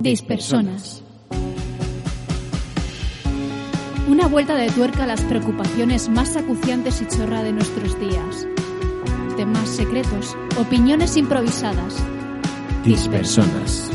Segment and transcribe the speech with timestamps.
[0.00, 1.02] Dispersonas.
[4.08, 8.46] Una vuelta de tuerca a las preocupaciones más acuciantes y chorra de nuestros días.
[9.36, 11.96] Temas secretos, opiniones improvisadas.
[12.84, 13.90] Dispersonas.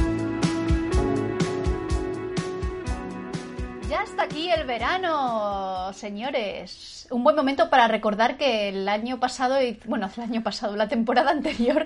[3.89, 7.07] Ya está aquí el verano, señores.
[7.11, 10.87] Un buen momento para recordar que el año pasado, y- bueno, el año pasado, la
[10.87, 11.85] temporada anterior,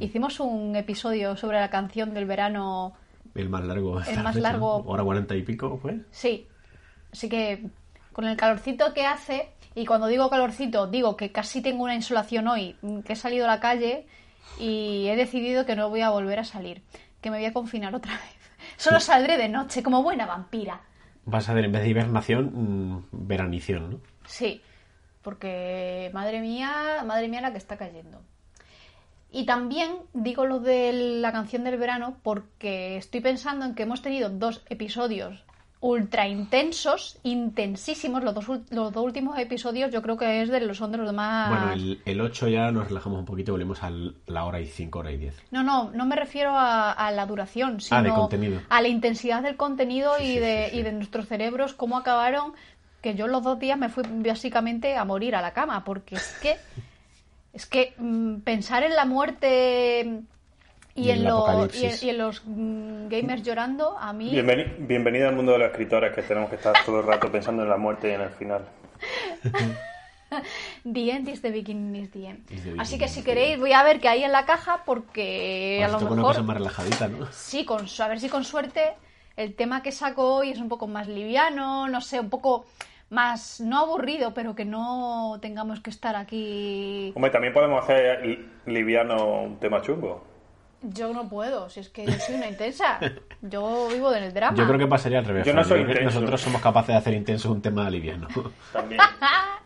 [0.00, 2.94] hicimos un episodio sobre la canción del verano.
[3.34, 4.00] El más largo.
[4.00, 4.82] esta más largo.
[4.86, 6.00] Hora cuarenta y pico, ¿fue?
[6.10, 6.46] Sí.
[7.12, 7.70] Así que
[8.12, 12.48] con el calorcito que hace, y cuando digo calorcito, digo que casi tengo una insolación
[12.48, 14.06] hoy, mm, que he salido a la calle
[14.58, 16.82] y he decidido que no voy a volver a salir,
[17.20, 18.50] que me voy a confinar otra vez.
[18.76, 20.80] Solo saldré de noche, como buena vampira.
[21.24, 24.00] Vas a ver, en vez de hibernación, mm, veranición, ¿no?
[24.26, 24.62] Sí,
[25.22, 28.22] porque madre mía, madre mía la que está cayendo.
[29.30, 34.00] Y también digo lo de la canción del verano porque estoy pensando en que hemos
[34.02, 35.44] tenido dos episodios
[35.80, 38.24] ultra intensos, intensísimos.
[38.24, 41.12] Los dos, los dos últimos episodios yo creo que es de los, son de los
[41.12, 41.50] más...
[41.50, 43.90] Bueno, el, el 8 ya nos relajamos un poquito, volvemos a
[44.26, 45.36] la hora y 5, hora y 10.
[45.52, 48.60] No, no, no me refiero a, a la duración, sino Ah, de contenido.
[48.68, 50.78] a la intensidad del contenido Sí, y, sí, de, sí.
[50.78, 52.54] y de nuestros cerebros, cómo acabaron,
[53.00, 56.38] que yo los dos días me fui básicamente a morir a la cama, porque es
[56.42, 56.56] que,
[57.58, 60.20] es que mm, pensar en la muerte
[60.94, 62.02] y, Y en, el lo- y, en, apocalipsis.
[62.04, 64.30] y en los mm, gamers llorando, a mí...
[64.32, 67.64] Bienveni- bienvenida al mundo de los escritores, que tenemos que estar todo el rato pensando
[67.64, 68.62] en la muerte y en el final.
[70.84, 72.48] The end is the beginning is the end.
[72.50, 75.82] Is the Así que si queréis voy a ver qué hay en la caja porque
[75.82, 76.34] a Pues lo toca una mejor...
[76.34, 77.26] cosa más relajadita, ¿no?
[77.32, 78.92] Sí, con, a ver si con suerte
[79.36, 82.66] el tema que saco hoy es un poco más liviano, no sé, un poco
[83.10, 87.12] más, no aburrido, pero que no tengamos que estar aquí.
[87.14, 90.24] Hombre, también podemos hacer li- liviano un tema chungo.
[90.82, 93.00] Yo no puedo, si es que yo soy una intensa.
[93.40, 94.56] Yo vivo en el drama.
[94.56, 95.46] Yo creo que pasaría al revés.
[95.46, 95.68] Yo no Fran.
[95.68, 96.18] soy creo que intenso.
[96.20, 98.26] Nosotros somos capaces de hacer intenso un tema liviano.
[98.72, 99.00] También.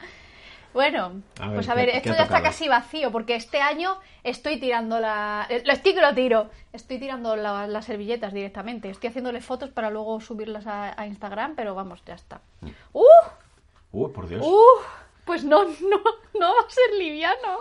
[0.74, 3.98] Bueno, A ver, pues a ¿qué- ver, esto ya está casi vacío, porque este año
[4.24, 5.46] estoy tirando la...
[5.50, 6.50] eh, Lo estoy que lo tiro.
[6.72, 8.88] Estoy tirando la- las servilletas directamente.
[8.90, 12.40] Estoy haciéndole fotos para luego subirlas a, a Instagram, pero vamos, ya está.
[12.62, 12.68] Mm.
[12.94, 13.02] ¡Uh!
[13.92, 14.42] Uy, por Dios.
[14.46, 14.80] ¡Uh!
[15.24, 16.00] Pues no, no,
[16.40, 17.58] no va a ser liviano.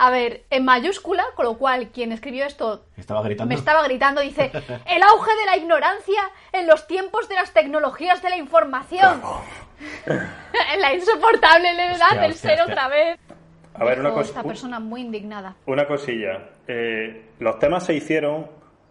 [0.00, 3.48] A ver, en mayúscula, con lo cual quien escribió esto Estaba gritando.
[3.48, 4.50] me estaba gritando, dice,
[4.86, 6.20] el auge de la ignorancia
[6.52, 9.20] en los tiempos de las tecnologías de la información.
[10.06, 12.64] en la insoportable levedad del hostia, ser hostia.
[12.64, 13.18] otra vez.
[13.74, 14.30] A ver, una cosa.
[14.30, 15.56] Esta persona muy indignada.
[15.66, 16.48] Una cosilla.
[16.66, 18.48] Eh, los temas se hicieron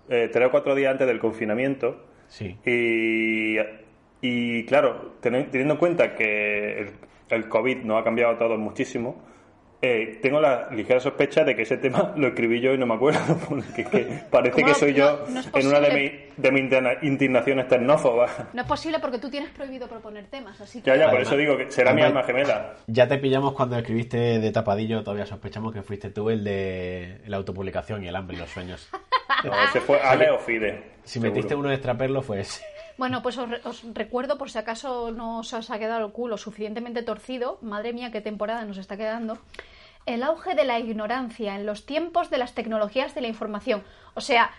[0.10, 2.06] eh, tres o cuatro días antes del confinamiento.
[2.28, 2.58] Sí.
[2.66, 3.58] Y,
[4.22, 6.92] y claro, teni- teniendo en cuenta que el,
[7.30, 9.22] el COVID nos ha cambiado a todos muchísimo,
[9.82, 12.96] eh, tengo la ligera sospecha de que ese tema lo escribí yo y no me
[12.96, 16.12] acuerdo, porque es que parece que soy yo No, no es en una de, mi,
[16.36, 18.32] de mis indignaciones tecnófobas.
[18.54, 20.88] No es posible porque tú tienes prohibido proponer temas, así que...
[20.88, 22.74] Ya, ya, por Además- eso digo que será mi alma gemela.
[22.88, 27.38] Ya te pillamos cuando escribiste de tapadillo, todavía sospechamos que fuiste tú el de la
[27.38, 28.90] autopublicación y el hambre y los sueños.
[29.44, 30.84] No, ese fue Ale o Fide.
[31.04, 31.32] Si seguro.
[31.32, 32.64] metiste uno de extraperlo fue ese.
[32.98, 36.38] Bueno, pues os, re- os recuerdo, por si acaso no os ha quedado el culo
[36.38, 39.38] suficientemente torcido, madre mía, qué temporada nos está quedando,
[40.06, 43.84] el auge de la ignorancia en los tiempos de las tecnologías de la información.
[44.16, 44.50] O sea,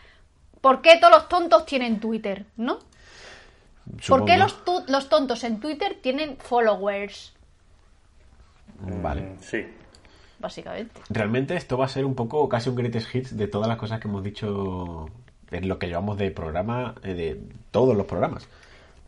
[0.61, 2.79] ¿por qué todos los tontos tienen Twitter, no?
[4.07, 4.57] ¿Por qué los,
[4.87, 7.33] los tontos en Twitter tienen followers,
[9.03, 9.23] Vale.
[9.23, 9.67] Mm, Sí.
[10.39, 11.01] básicamente?
[11.09, 13.99] Realmente esto va a ser un poco casi un greatest hits de todas las cosas
[13.99, 15.07] que hemos dicho
[15.51, 18.49] en lo que llevamos de programa, eh, de todos los programas.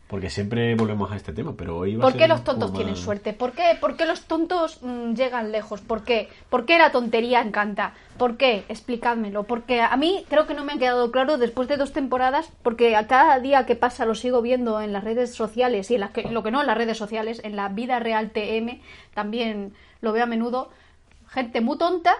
[0.07, 2.73] Porque siempre volvemos a este tema, pero hoy va a ¿Por ser qué los tontos
[2.73, 3.31] tienen suerte?
[3.31, 5.79] ¿Por qué, por qué los tontos llegan lejos?
[5.79, 6.27] ¿Por qué?
[6.49, 7.93] ¿Por qué la tontería encanta?
[8.17, 8.65] ¿Por qué?
[8.67, 9.43] Explicádmelo.
[9.43, 12.97] Porque a mí creo que no me han quedado claro después de dos temporadas, porque
[12.97, 16.11] a cada día que pasa lo sigo viendo en las redes sociales y en las
[16.11, 18.81] que, lo que no en las redes sociales, en la vida real TM,
[19.13, 20.71] también lo veo a menudo,
[21.29, 22.15] gente muy tonta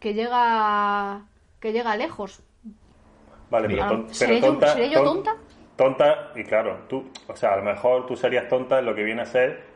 [0.00, 1.22] que llega
[1.60, 2.40] que llega lejos.
[3.52, 4.66] Vale, pero, Ah, ton- ¿seré pero yo- tonta.
[4.68, 5.36] seré yo ton- tonta?
[5.76, 9.04] Tonta, y claro, tú, o sea, a lo mejor tú serías tonta en lo que
[9.04, 9.70] viene a ser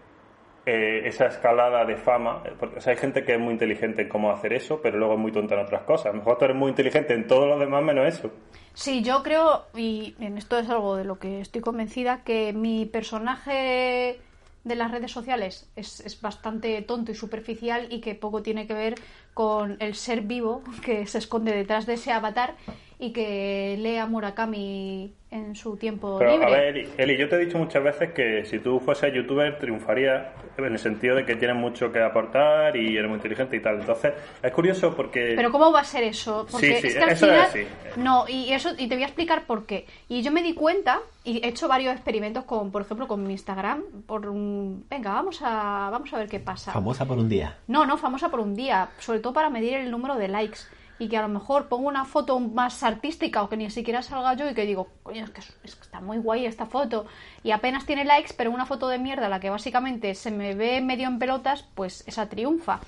[0.69, 2.43] eh, esa escalada de fama.
[2.44, 4.99] eh, Porque o sea, hay gente que es muy inteligente en cómo hacer eso, pero
[4.99, 6.06] luego es muy tonta en otras cosas.
[6.06, 8.32] A lo mejor tú eres muy inteligente en todo lo demás menos eso.
[8.75, 12.84] Sí, yo creo, y en esto es algo de lo que estoy convencida, que mi
[12.84, 14.19] personaje
[14.64, 18.75] de las redes sociales es, es bastante tonto y superficial y que poco tiene que
[18.75, 18.94] ver
[19.34, 22.55] con el ser vivo que se esconde detrás de ese avatar
[22.98, 26.46] y que lea Murakami en su tiempo Pero, libre.
[26.46, 29.58] a ver, Eli, Eli, yo te he dicho muchas veces que si tú fueses youtuber
[29.58, 33.60] triunfarías en el sentido de que tienes mucho que aportar y eres muy inteligente y
[33.60, 33.81] tal.
[33.81, 35.34] Entonces, es curioso porque...
[35.37, 36.46] Pero ¿cómo va a ser eso?
[36.50, 37.40] Porque Sí, sí, es que al eso final...
[37.43, 37.66] es así.
[37.96, 39.84] No, y eso y te voy a explicar por qué.
[40.08, 43.32] Y yo me di cuenta y he hecho varios experimentos con, por ejemplo, con mi
[43.32, 43.82] Instagram.
[44.06, 44.87] Por un...
[44.88, 46.72] Venga, vamos a vamos a ver qué pasa.
[46.72, 47.58] Famosa por un día.
[47.66, 50.60] No, no, famosa por un día, sobre todo para medir el número de likes.
[50.98, 54.32] Y que a lo mejor pongo una foto más artística o que ni siquiera salga
[54.34, 57.04] yo y que digo, coño, es que, es que está muy guay esta foto.
[57.43, 60.81] Y apenas tiene likes, pero una foto de mierda, la que básicamente se me ve
[60.81, 62.81] medio en pelotas, pues esa triunfa.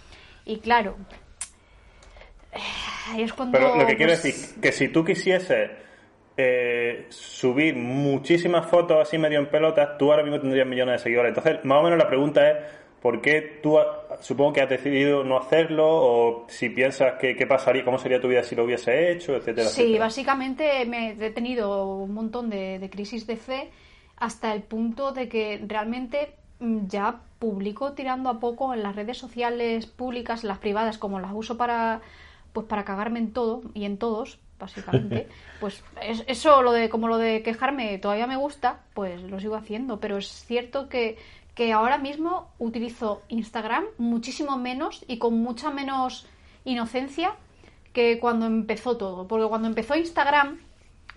[0.47, 0.97] Y claro,
[3.13, 3.59] ahí es cuando...
[3.59, 5.71] Pero lo que quiero pues, decir, que si tú quisieses
[6.37, 11.31] eh, subir muchísimas fotos así medio en pelotas, tú ahora mismo tendrías millones de seguidores.
[11.37, 12.57] Entonces, más o menos la pregunta es,
[13.03, 15.87] ¿por qué tú, ha- supongo que has decidido no hacerlo?
[15.89, 19.69] O si piensas que qué pasaría, cómo sería tu vida si lo hubiese hecho, etcétera,
[19.69, 20.05] Sí, etcétera.
[20.05, 23.71] básicamente me he tenido un montón de, de crisis de fe
[24.17, 29.17] hasta el punto de que realmente mm, ya publico tirando a poco en las redes
[29.19, 32.01] sociales públicas, las privadas, como las uso para
[32.53, 35.29] pues para cagarme en todo y en todos, básicamente.
[35.61, 39.55] Pues es- eso lo de como lo de quejarme todavía me gusta, pues lo sigo
[39.57, 41.19] haciendo, pero es cierto que
[41.59, 46.25] que ahora mismo utilizo Instagram muchísimo menos y con mucha menos
[46.65, 47.35] inocencia
[47.93, 49.27] que cuando empezó todo.
[49.27, 50.61] Porque cuando empezó Instagram,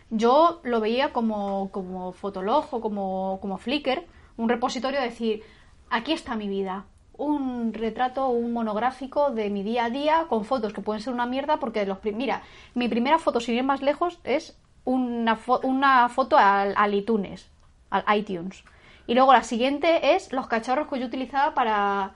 [0.10, 4.04] yo lo veía como, como Fotolog o como, como Flickr,
[4.36, 5.44] un repositorio de decir,
[5.92, 6.86] aquí está mi vida.
[7.14, 11.28] Un retrato, un monográfico de mi día a día con fotos que pueden ser una
[11.28, 12.42] mierda porque los mira,
[12.74, 17.48] mi primera foto sin ir más lejos es una, una foto al iTunes,
[17.92, 18.64] al iTunes.
[19.08, 22.14] Y luego la siguiente es los cacharros que yo utilizaba para,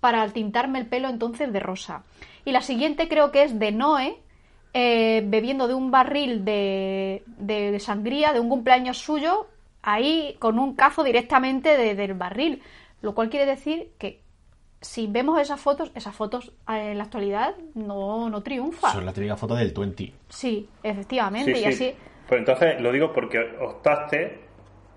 [0.00, 2.02] para tintarme el pelo entonces de rosa.
[2.44, 4.16] Y la siguiente creo que es de Noé,
[4.74, 9.46] eh, bebiendo de un barril de, de- de sangría de un cumpleaños suyo,
[9.82, 12.62] ahí con un cazo directamente de- del barril.
[13.00, 14.20] Lo cual quiere decir que
[14.80, 18.92] si vemos esas fotos, esas fotos eh, en la actualidad no, no triunfa.
[18.92, 20.12] Son la típica foto del 20.
[20.28, 21.54] Sí, efectivamente.
[21.54, 21.66] Sí, y sí.
[21.88, 21.94] así.
[22.28, 24.43] Pero entonces lo digo porque optaste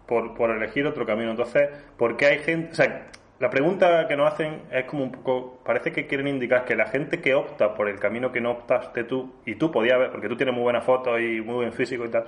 [0.08, 1.32] por, por elegir otro camino.
[1.32, 2.72] Entonces, ¿por qué hay gente.?
[2.72, 3.08] O sea,
[3.40, 5.60] la pregunta que nos hacen es como un poco.
[5.64, 9.04] Parece que quieren indicar que la gente que opta por el camino que no optaste
[9.04, 12.06] tú, y tú podías ver, porque tú tienes muy buenas fotos y muy buen físico
[12.06, 12.26] y tal.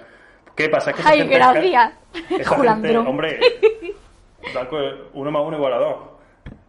[0.56, 0.92] ¿Qué pasa?
[0.92, 1.94] Es que esa Ay, gente- gracias,
[2.38, 2.92] esa Julandro.
[2.92, 3.40] gente, hombre,
[5.14, 5.96] uno más uno igual a dos.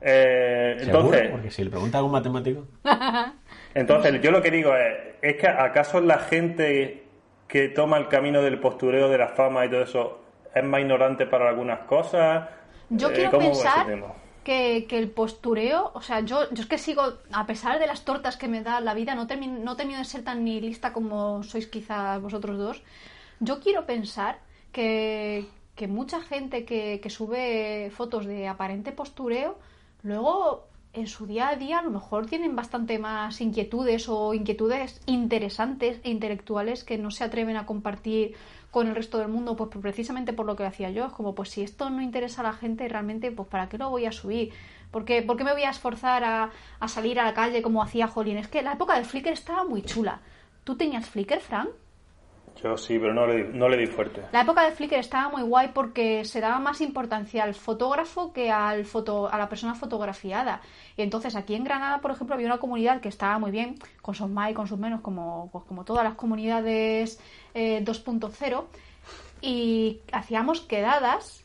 [0.01, 2.67] Eh, entonces, Porque si le pregunta a algún matemático.
[3.75, 7.05] entonces, yo lo que digo es, es que acaso la gente
[7.49, 10.21] que toma el camino del postureo de la fama y todo eso
[10.55, 12.49] es más ignorante para algunas cosas.
[12.89, 16.63] Yo Eh, quiero ¿cómo va ese pensar que, que el postureo, o sea, yo, yo
[16.63, 17.03] es que sigo,
[17.33, 20.05] a pesar de las tortas que me da la vida, no, termino, no termino de
[20.07, 22.83] ser tan nihilista como sois quizá vosotros dos.
[23.39, 24.39] Yo quiero pensar
[24.73, 29.59] que, que mucha gente que, que sube fotos de aparente postureo,
[30.03, 35.01] luego en su día a día a lo mejor tienen bastante más inquietudes o inquietudes
[35.07, 38.35] interesantes e intelectuales que no se atreven a compartir
[38.71, 41.07] con el resto del mundo, pues precisamente por lo que hacía yo.
[41.07, 43.91] Es como, pues si esto no interesa a la gente, realmente, pues ¿para qué lo
[43.91, 44.53] voy a subir?
[44.91, 48.37] ¿Por qué, me voy a esforzar a, a salir a la calle como hacía Jolín?
[48.37, 50.21] Es que la época del Flickr estaba muy chula.
[50.65, 51.71] ¿Tú tenías Flickr, Frank?
[52.63, 54.23] Yo sí, pero no le, no le di fuerte.
[54.33, 58.51] La época de Flickr estaba muy guay porque se daba más importancia al fotógrafo que
[58.51, 60.61] al foto, a la persona fotografiada.
[60.97, 64.15] Y entonces aquí en Granada, por ejemplo, había una comunidad que estaba muy bien, con
[64.15, 67.21] sus más y con sus menos, como, pues como todas las comunidades
[67.55, 68.65] eh, 2.0,
[69.41, 71.45] y hacíamos quedadas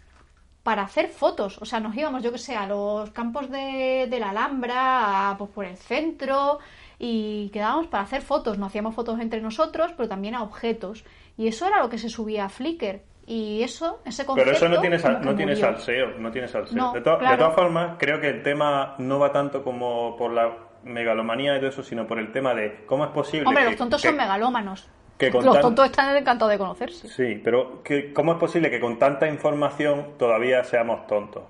[0.63, 1.59] para hacer fotos.
[1.61, 5.37] O sea, nos íbamos, yo que sé, a los campos de, de la Alhambra, a,
[5.37, 6.59] pues, por el centro,
[6.99, 8.57] y quedábamos para hacer fotos.
[8.57, 11.03] No hacíamos fotos entre nosotros, pero también a objetos.
[11.37, 13.01] Y eso era lo que se subía a Flickr.
[13.27, 14.45] Y eso, ese concepto...
[14.51, 16.77] Pero eso no tiene, sal- no tiene salseo, no tiene salseo.
[16.77, 17.37] No, de, to- de claro.
[17.37, 21.69] todas formas, creo que el tema no va tanto como por la megalomanía y todo
[21.69, 24.17] eso, sino por el tema de cómo es posible Hombre, que- los tontos que- son
[24.17, 24.87] megalómanos.
[25.17, 27.07] que con los tan- tontos están encantados de conocerse.
[27.07, 31.41] Sí, pero que, ¿cómo es posible que con tanta información todavía seamos tontos?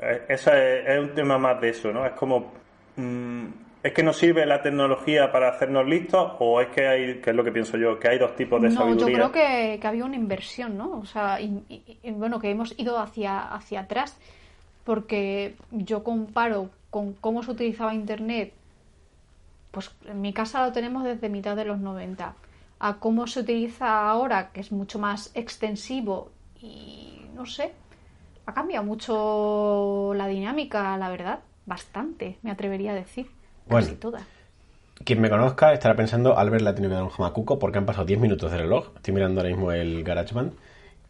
[0.00, 2.04] Eh, Esa es, es un tema más de eso, ¿no?
[2.04, 2.52] Es como...
[2.96, 3.46] mm,
[3.84, 7.36] ¿Es que nos sirve la tecnología para hacernos listos o es que hay, que es
[7.36, 10.06] lo que pienso yo, que hay dos tipos de No, yo creo que, que había
[10.06, 10.98] una inversión, ¿no?
[11.00, 14.16] O sea, y- y- y, bueno, que hemos ido hacia, hacia atrás,
[14.84, 18.54] porque yo comparo con cómo se utilizaba Internet,
[19.70, 22.34] pues en mi casa lo tenemos desde mitad de los 90,
[22.80, 27.72] a cómo se utiliza ahora, que es mucho más extensivo y no sé,
[28.46, 33.26] ha cambiado mucho la dinámica, la verdad, bastante, me atrevería a decir,
[33.66, 33.88] Bueno.
[35.04, 37.86] quien me conozca estará pensando, Albert le ha tenido que dar un jamacuco porque han
[37.86, 38.88] pasado 10 minutos de reloj.
[38.96, 40.52] Estoy mirando ahora mismo el GarageBand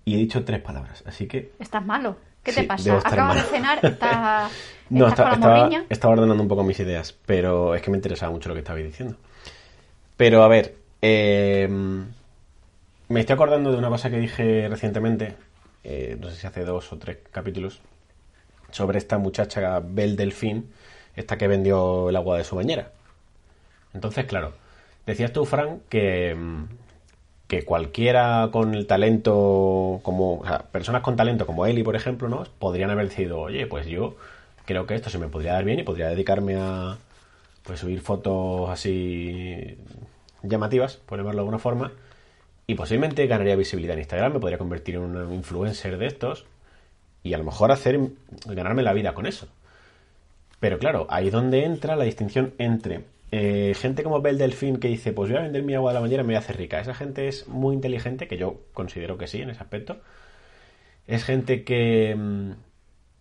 [0.05, 1.03] y he dicho tres palabras.
[1.07, 2.17] Así que Estás malo.
[2.43, 2.99] ¿Qué Sí, te pasa?
[2.99, 4.53] Acabas de cenar, estás,
[4.91, 5.85] No, estás está- con la estaba, morriña.
[5.89, 8.85] estaba ordenando un poco mis ideas, pero es que me interesaba mucho lo que estabais
[8.85, 9.17] diciendo.
[10.17, 11.67] Pero a ver, eh,
[13.09, 15.37] me estoy acordando de una cosa que dije recientemente,
[15.85, 17.81] eh, no sé si hace dos o tres capítulos,
[18.71, 20.71] sobre esta muchacha Belle Delfín,
[21.17, 22.91] esta que vendió el agua de su bañera.
[23.95, 24.53] Entonces, claro,
[25.07, 26.65] decías tú, Frank, que, mm,
[27.49, 32.29] que cualquiera con el talento, como o sea, personas con talento como Eli, por ejemplo,
[32.29, 32.45] ¿no?
[32.59, 34.17] Podrían haber decidido, oye, pues yo
[34.67, 36.99] creo que esto se me podría dar bien y podría dedicarme a
[37.65, 39.79] pues subir fotos así
[40.43, 41.93] llamativas, por llamarlo de alguna forma,
[42.67, 46.47] y posiblemente ganaría visibilidad en Instagram, me podría convertir en un influencer de estos
[47.23, 47.99] y a lo mejor hacer
[48.47, 49.49] ganarme la vida con eso.
[50.61, 53.05] Pero claro, ahí es donde entra la distinción entre
[53.37, 56.01] eh, gente como Belle Delfín que dice, pues voy a vender mi agua de la
[56.01, 56.81] bañera y me voy a hacer rica.
[56.81, 60.01] Esa gente es muy inteligente, que yo considero que sí en ese aspecto.
[61.09, 62.53] Es gente que mm,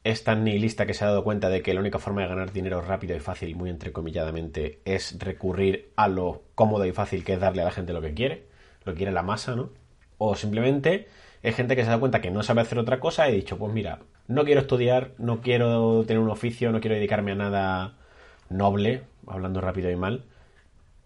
[0.04, 2.54] es tan nihilista que se ha dado cuenta de que la única forma de ganar
[2.54, 7.40] dinero rápido y fácil, muy entrecomilladamente, es recurrir a lo cómodo y fácil que es
[7.40, 8.44] darle a la gente lo que quiere,
[8.86, 9.72] lo quiere la masa, ¿no?
[10.20, 11.08] O simplemente
[11.42, 13.58] es gente que se dado cuenta que no sabe hacer otra cosa y ha dicho,
[13.58, 17.94] pues mira, no quiero estudiar, no quiero tener un oficio, no quiero dedicarme a nada
[18.50, 20.24] noble, hablando rápido y mal,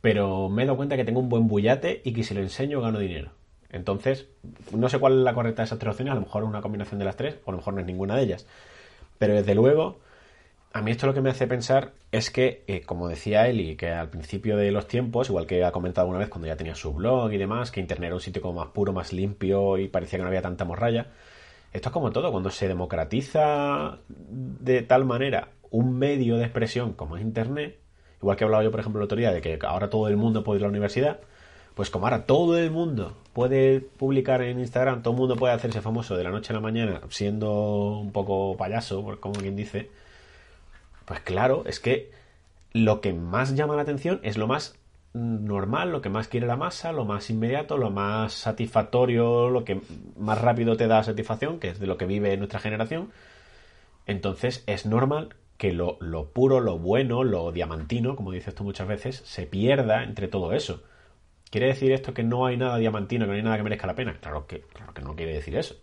[0.01, 2.81] pero me he dado cuenta que tengo un buen bullate y que si lo enseño
[2.81, 3.31] gano dinero.
[3.69, 4.27] Entonces,
[4.71, 6.99] no sé cuál es la correcta de esas tres opciones, a lo mejor una combinación
[6.99, 8.47] de las tres, o a lo mejor no es ninguna de ellas.
[9.17, 9.99] Pero desde luego,
[10.73, 13.89] a mí esto lo que me hace pensar es que, eh, como decía Eli, que
[13.89, 16.93] al principio de los tiempos, igual que ha comentado alguna vez cuando ya tenía su
[16.93, 20.19] blog y demás, que Internet era un sitio como más puro, más limpio y parecía
[20.19, 21.07] que no había tanta morralla.
[21.73, 27.17] Esto es como todo, cuando se democratiza de tal manera un medio de expresión como
[27.17, 27.77] es Internet,
[28.21, 30.17] igual que he hablado yo, por ejemplo, el otro día de que ahora todo el
[30.17, 31.19] mundo puede ir a la universidad,
[31.75, 35.81] pues como ahora todo el mundo puede publicar en Instagram, todo el mundo puede hacerse
[35.81, 39.91] famoso de la noche a la mañana siendo un poco payaso, como quien dice,
[41.05, 42.11] pues claro, es que
[42.73, 44.76] lo que más llama la atención es lo más
[45.17, 49.81] normal, lo que más quiere la masa, lo más inmediato, lo más satisfactorio, lo que
[50.17, 53.11] más rápido te da satisfacción, que es de lo que vive nuestra generación.
[54.05, 58.87] Entonces es normal que lo, lo puro, lo bueno, lo diamantino, como dices tú muchas
[58.87, 60.83] veces, se pierda entre todo eso.
[61.49, 63.95] ¿Quiere decir esto que no hay nada diamantino, que no hay nada que merezca la
[63.95, 64.17] pena?
[64.19, 65.75] Claro que, claro que no quiere decir eso.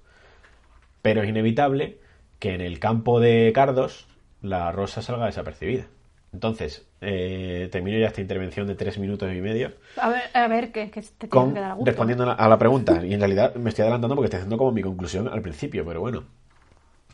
[1.02, 1.98] Pero es inevitable
[2.38, 4.06] que en el campo de cardos
[4.42, 5.86] la rosa salga desapercibida.
[6.34, 10.72] Entonces, eh, termino ya esta intervención de tres minutos y medio A ver, a ver,
[10.72, 11.86] que, que te tiene con que dar gusto.
[11.86, 13.06] respondiendo a la, a la pregunta.
[13.06, 16.00] Y en realidad me estoy adelantando porque estoy haciendo como mi conclusión al principio, pero
[16.00, 16.24] bueno.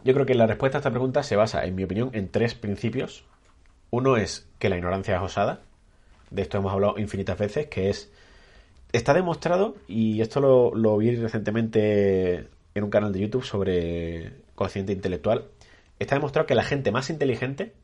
[0.03, 2.55] Yo creo que la respuesta a esta pregunta se basa, en mi opinión, en tres
[2.55, 3.25] principios.
[3.91, 5.61] Uno es que la ignorancia es osada.
[6.31, 8.11] De esto hemos hablado infinitas veces, que es...
[8.93, 14.93] Está demostrado, y esto lo, lo vi recientemente en un canal de YouTube sobre cociente
[14.93, 15.45] intelectual,
[15.99, 17.75] está demostrado que la gente más inteligente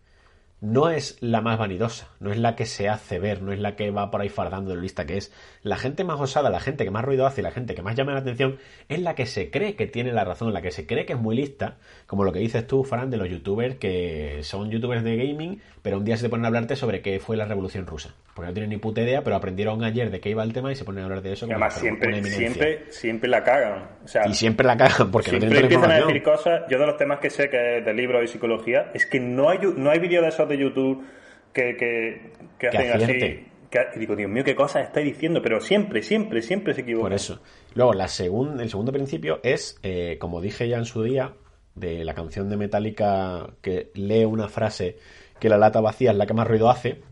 [0.61, 3.77] no es la más vanidosa, no es la que se hace ver, no es la
[3.77, 5.33] que va por ahí fardando de lo lista que es.
[5.63, 8.13] La gente más osada, la gente que más ruido hace, la gente que más llama
[8.13, 8.59] la atención,
[8.89, 11.19] es la que se cree que tiene la razón, la que se cree que es
[11.19, 15.17] muy lista, como lo que dices tú, Fran, de los youtubers que son youtubers de
[15.17, 18.15] gaming, pero un día se te ponen a hablarte sobre qué fue la revolución rusa.
[18.35, 20.77] Porque no tienen ni puta idea, pero aprendieron ayer de qué iba el tema y
[20.77, 21.47] se ponen a hablar de eso.
[21.47, 23.89] Y además siempre, siempre, siempre la cagan.
[24.05, 26.23] O sea, Y siempre la cagan porque no siempre tienen toda la empiezan a decir
[26.23, 26.63] cosas.
[26.69, 29.49] Yo de los temas que sé que es de libros y psicología, es que no
[29.49, 31.05] hay, no hay vídeos de esos de YouTube
[31.53, 33.47] que, que, que Que hacen así.
[33.71, 37.07] Que, y digo, Dios mío, qué cosas estáis diciendo, pero siempre, siempre, siempre se equivocan.
[37.07, 37.41] Por eso.
[37.75, 41.33] Luego, la segun- el segundo principio es, eh, como dije ya en su día,
[41.75, 44.97] de la canción de Metallica que lee una frase
[45.39, 47.03] que la lata vacía es la que más ruido hace.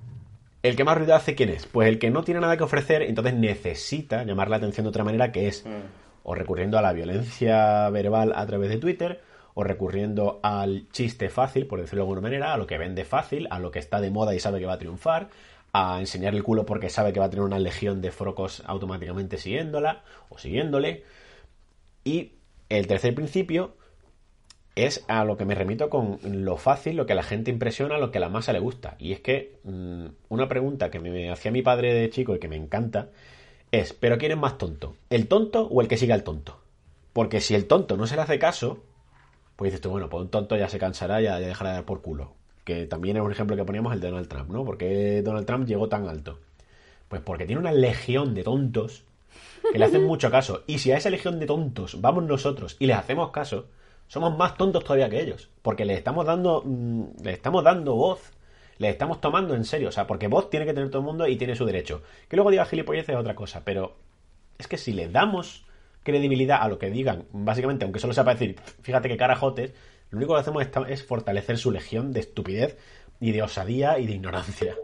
[0.63, 1.67] ¿El que más ruido hace quién es?
[1.67, 5.05] Pues el que no tiene nada que ofrecer, entonces necesita llamar la atención de otra
[5.05, 5.67] manera, que es
[6.23, 9.21] o recurriendo a la violencia verbal a través de Twitter,
[9.55, 13.47] o recurriendo al chiste fácil, por decirlo de alguna manera, a lo que vende fácil,
[13.51, 15.29] a lo que está de moda y sabe que va a triunfar,
[15.73, 19.39] a enseñar el culo porque sabe que va a tener una legión de frocos automáticamente
[19.39, 21.05] siguiéndola o siguiéndole.
[22.05, 22.33] Y
[22.69, 23.77] el tercer principio
[24.75, 27.99] es a lo que me remito con lo fácil, lo que a la gente impresiona,
[27.99, 28.97] lo que a la masa le gusta.
[28.99, 32.49] Y es que mm, una pregunta que me hacía mi padre de chico y que
[32.49, 33.11] me encanta
[33.71, 34.97] es, ¿pero quién es más tonto?
[35.11, 36.61] ¿El tonto o el que siga al tonto?
[37.13, 38.83] Porque si el tonto no se le hace caso,
[39.57, 41.85] pues dices tú, bueno, pues un tonto ya se cansará, ya, ya dejará de dar
[41.85, 42.33] por culo.
[42.65, 44.65] Que también es un ejemplo que poníamos el de Donald Trump, ¿no?
[44.65, 46.41] ¿Por qué Donald Trump llegó tan alto?
[47.09, 49.05] Pues porque tiene una legión de tontos
[49.71, 50.65] que le hacen mucho caso.
[50.67, 53.67] Y si a esa legión de tontos vamos nosotros y les hacemos caso,
[54.09, 55.51] somos más tontos todavía que ellos.
[55.63, 58.33] Porque les estamos dando, mm, les estamos dando voz
[58.79, 59.89] Les estamos tomando en serio.
[59.89, 62.03] O sea, porque voz tiene que tener todo el mundo y tiene su derecho.
[62.29, 63.63] Que luego diga gilipolleces es otra cosa.
[63.65, 63.97] Pero
[64.59, 65.65] es que si le damos
[66.05, 69.75] credibilidad a lo que digan, básicamente, aunque solo sea para decir, fíjate que carajotes,
[70.11, 72.79] lo único que hacemos es, fortalecer su legión de estupidez
[73.19, 74.77] y de osadía y de ignorancia.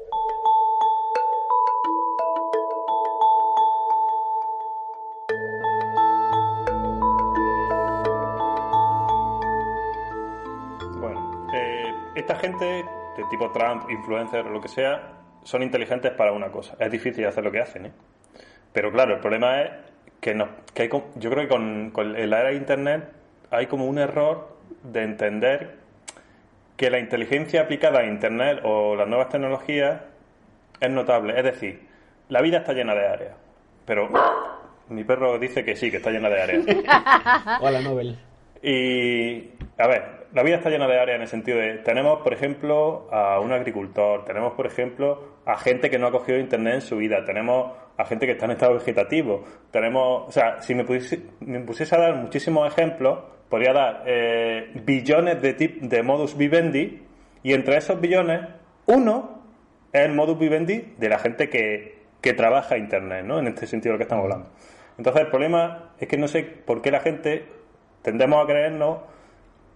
[10.98, 16.50] Bueno, eh, esta gente, de tipo Trump, influencer lo que sea, son inteligentes para una
[16.50, 16.76] cosa.
[16.80, 17.92] Es difícil hacer lo que hacen, ¿eh?
[18.72, 19.89] Pero claro, el problema es
[20.20, 23.04] que, no, que hay, yo creo que con, con la era de Internet
[23.50, 25.76] hay como un error de entender
[26.76, 30.00] que la inteligencia aplicada a Internet o las nuevas tecnologías
[30.80, 31.36] es notable.
[31.36, 31.80] Es decir,
[32.28, 33.34] la vida está llena de áreas.
[33.84, 34.08] Pero
[34.88, 36.64] mi perro dice que sí, que está llena de áreas.
[37.60, 38.18] Hola, Nobel.
[38.62, 42.32] Y, a ver, la vida está llena de áreas en el sentido de, tenemos, por
[42.32, 46.82] ejemplo, a un agricultor, tenemos, por ejemplo, a gente que no ha cogido Internet en
[46.82, 50.84] su vida, tenemos a gente que está en estado vegetativo, tenemos, o sea, si me
[50.84, 56.36] pusiese, me pusiese a dar muchísimos ejemplos, podría dar eh, billones de, tip, de modus
[56.36, 57.02] vivendi,
[57.42, 58.40] y entre esos billones,
[58.86, 59.42] uno
[59.92, 63.38] es el modus vivendi de la gente que, que trabaja Internet, ¿no?
[63.38, 64.48] En este sentido de lo que estamos hablando.
[64.98, 67.44] Entonces, el problema es que no sé por qué la gente
[68.02, 68.98] tendemos a creernos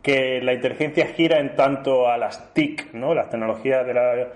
[0.03, 3.15] que la inteligencia gira en tanto a las TIC, ¿no?
[3.15, 4.29] Las tecnologías de la,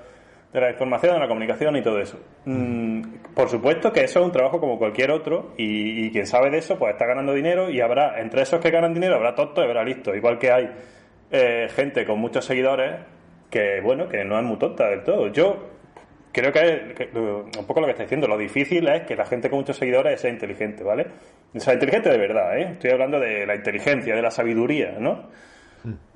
[0.53, 2.19] de la información, de la comunicación y todo eso.
[2.45, 3.03] Mm,
[3.35, 6.59] por supuesto que eso es un trabajo como cualquier otro y, y quien sabe de
[6.59, 9.67] eso pues está ganando dinero y habrá, entre esos que ganan dinero, habrá tontos y
[9.67, 10.17] habrá listos.
[10.17, 10.71] Igual que hay
[11.31, 13.01] eh, gente con muchos seguidores
[13.51, 15.29] que, bueno, que no es muy tonta del todo.
[15.29, 15.69] Yo
[16.33, 19.51] creo que, que, un poco lo que está diciendo, lo difícil es que la gente
[19.51, 21.07] con muchos seguidores sea inteligente, ¿vale?
[21.55, 22.71] O sea, inteligente de verdad, ¿eh?
[22.73, 25.29] Estoy hablando de la inteligencia, de la sabiduría, ¿no?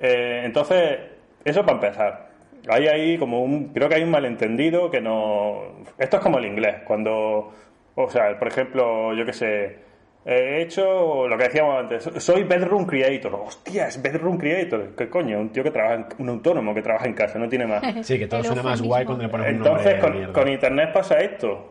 [0.01, 0.99] Eh, entonces,
[1.45, 2.32] eso para empezar.
[2.69, 5.85] Hay ahí como un, creo que hay un malentendido que no...
[5.99, 7.53] Esto es como el inglés, cuando,
[7.95, 9.79] o sea, por ejemplo, yo qué sé,
[10.25, 15.41] he hecho lo que decíamos antes, soy bedroom creator, hostia, es bedroom creator, ¿qué coño?
[15.41, 17.83] Un tío que trabaja, en, un autónomo que trabaja en casa, no tiene más.
[18.03, 20.93] Sí, que todo El suena más guay cuando le pones un Entonces, con, con Internet
[20.93, 21.69] pasa esto.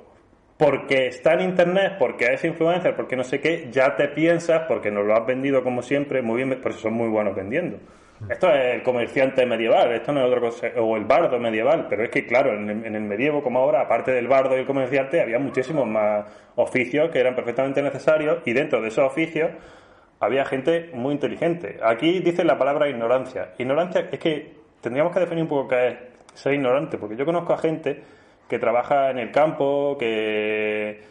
[0.58, 4.92] Porque está en Internet, porque es influencer, porque no sé qué, ya te piensas, porque
[4.92, 7.80] nos lo has vendido como siempre, muy bien, por eso son muy buenos vendiendo.
[8.30, 12.04] Esto es el comerciante medieval, esto no es otra cosa, o el bardo medieval, pero
[12.04, 15.40] es que, claro, en el, medievo, como ahora, aparte del bardo y el comerciante, había
[15.40, 19.50] muchísimos más oficios que eran perfectamente necesarios, y dentro de esos oficios
[20.20, 21.80] había gente muy inteligente.
[21.84, 23.54] Aquí dice la palabra ignorancia.
[23.58, 25.96] Ignorancia es que tendríamos que definir un poco qué es
[26.36, 28.04] ser ignorante, porque yo conozco a gente
[28.48, 31.10] que trabaja en el campo, que...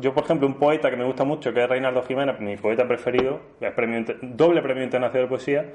[0.00, 2.86] Yo, por ejemplo, un poeta que me gusta mucho, que es Reinaldo Jiménez, mi poeta
[2.86, 5.66] preferido, es premio, doble premio internacional de poesía,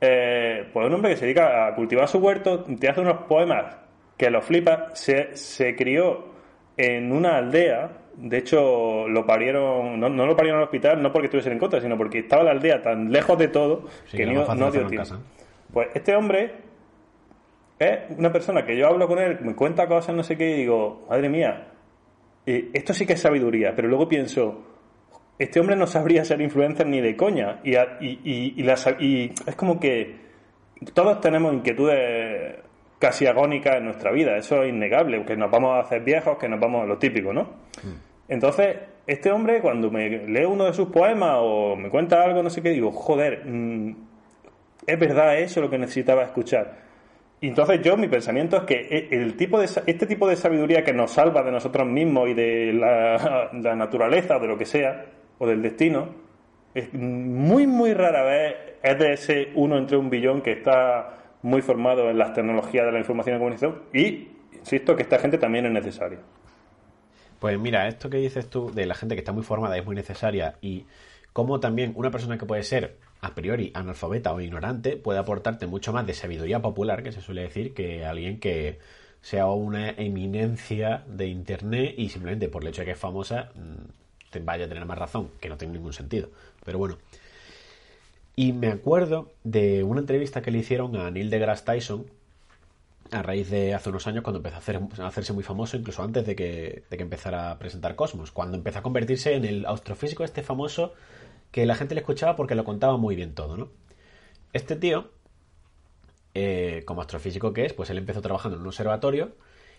[0.00, 3.76] eh, pues un hombre que se dedica a cultivar su huerto, te hace unos poemas
[4.16, 6.36] que lo flipa, se, se crió
[6.76, 11.26] en una aldea, de hecho lo parieron, no, no lo parieron al hospital, no porque
[11.26, 14.32] estuviesen en contra, sino porque estaba la aldea tan lejos de todo Sí, que que
[14.32, 15.16] no, no dio tiempo.
[15.72, 16.54] Pues este hombre
[17.78, 20.54] es una persona que yo hablo con él, me cuenta cosas, no sé qué, y
[20.60, 21.68] digo, madre mía,
[22.46, 24.75] eh, esto sí que es sabiduría, pero luego pienso,
[25.38, 28.96] este hombre no sabría ser influencer ni de coña, y, y, y- y la sa-
[28.98, 30.16] y es como que
[30.94, 32.56] todos tenemos inquietudes
[32.98, 36.48] casi agónicas en nuestra vida, eso es innegable, que nos vamos a hacer viejos, que
[36.48, 37.48] nos vamos a lo típico, ¿no?
[38.28, 42.50] Entonces, este hombre, cuando me lee uno de sus poemas o me cuenta algo, no
[42.50, 43.94] sé qué, digo, joder, mm,
[44.86, 46.74] es verdad eso lo que necesitaba escuchar.
[47.40, 50.82] Y entonces yo, mi pensamiento es que e- el tipo de, este tipo de sabiduría
[50.82, 54.64] que nos salva de nosotros mismos y de la, la naturaleza o de lo que
[54.64, 55.04] sea,
[55.38, 56.08] o del destino,
[56.74, 61.62] es muy, muy rara vez es de ese uno entre un billón que está muy
[61.62, 65.66] formado en las tecnologías de la información y comunicación y, insisto, que esta gente también
[65.66, 66.18] es necesaria.
[67.38, 69.94] Pues mira, esto que dices tú de la gente que está muy formada es muy
[69.94, 70.86] necesaria y
[71.32, 75.92] cómo también una persona que puede ser a priori analfabeta o ignorante puede aportarte mucho
[75.92, 78.78] más de sabiduría popular, que se suele decir, que alguien que
[79.20, 84.05] sea una eminencia de Internet y simplemente por el hecho de que es famosa mm,
[84.40, 86.28] vaya a tener más razón, que no tiene ningún sentido.
[86.64, 86.98] Pero bueno.
[88.34, 92.06] Y me acuerdo de una entrevista que le hicieron a Neil deGrasse Tyson,
[93.12, 96.02] a raíz de hace unos años cuando empezó a, hacer- a hacerse muy famoso, incluso
[96.02, 99.64] antes de que, de que empezara a presentar Cosmos, cuando empezó a convertirse en el
[99.66, 100.92] astrofísico este famoso
[101.52, 103.68] que la gente le escuchaba porque lo contaba muy bien todo, ¿no?
[104.52, 105.10] Este tío,
[106.34, 109.32] eh, como astrofísico que es, pues él empezó trabajando en un observatorio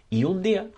[0.10, 0.70] y un día,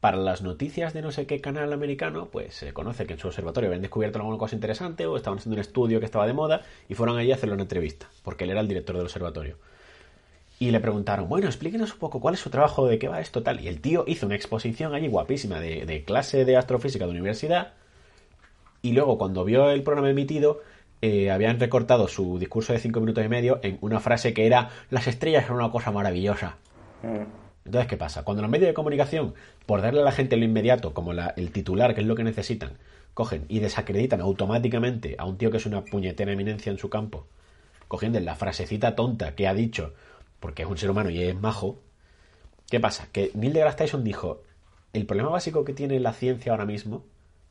[0.00, 3.28] para las noticias de no sé qué canal americano, pues se conoce que en su
[3.28, 6.62] observatorio habían descubierto alguna cosa interesante o estaban haciendo un estudio que estaba de moda
[6.88, 9.56] y fueron allí a hacerle una entrevista, porque él era el director del observatorio.
[10.58, 13.42] y le preguntaron, bueno, explíquenos un poco cuál es su trabajo, de qué va esto,
[13.42, 13.60] tal.
[13.60, 17.72] Y el tío hizo una exposición allí guapísima de, clase de astrofísica de universidad.
[18.80, 20.60] Y luego, cuando vio el programa emitido,
[21.00, 24.70] eh, habían recortado su discurso de cinco minutos y medio en una frase que era:
[24.88, 26.58] Las estrellas son una cosa maravillosa.
[27.64, 28.24] Entonces, ¿qué pasa?
[28.24, 29.34] Cuando los medios de comunicación,
[29.66, 32.72] por darle a la gente lo inmediato, como el titular, que es lo que necesitan,
[33.14, 37.26] cogen y desacreditan automáticamente a un tío que es una puñetera eminencia en su campo,
[37.88, 39.94] cogiendo la frasecita tonta que ha dicho,
[40.40, 41.78] porque es un ser humano y es majo,
[42.68, 43.08] ¿qué pasa?
[43.12, 44.42] Que Neil deGrasse Tyson dijo,
[44.92, 47.04] el problema básico que tiene la ciencia ahora mismo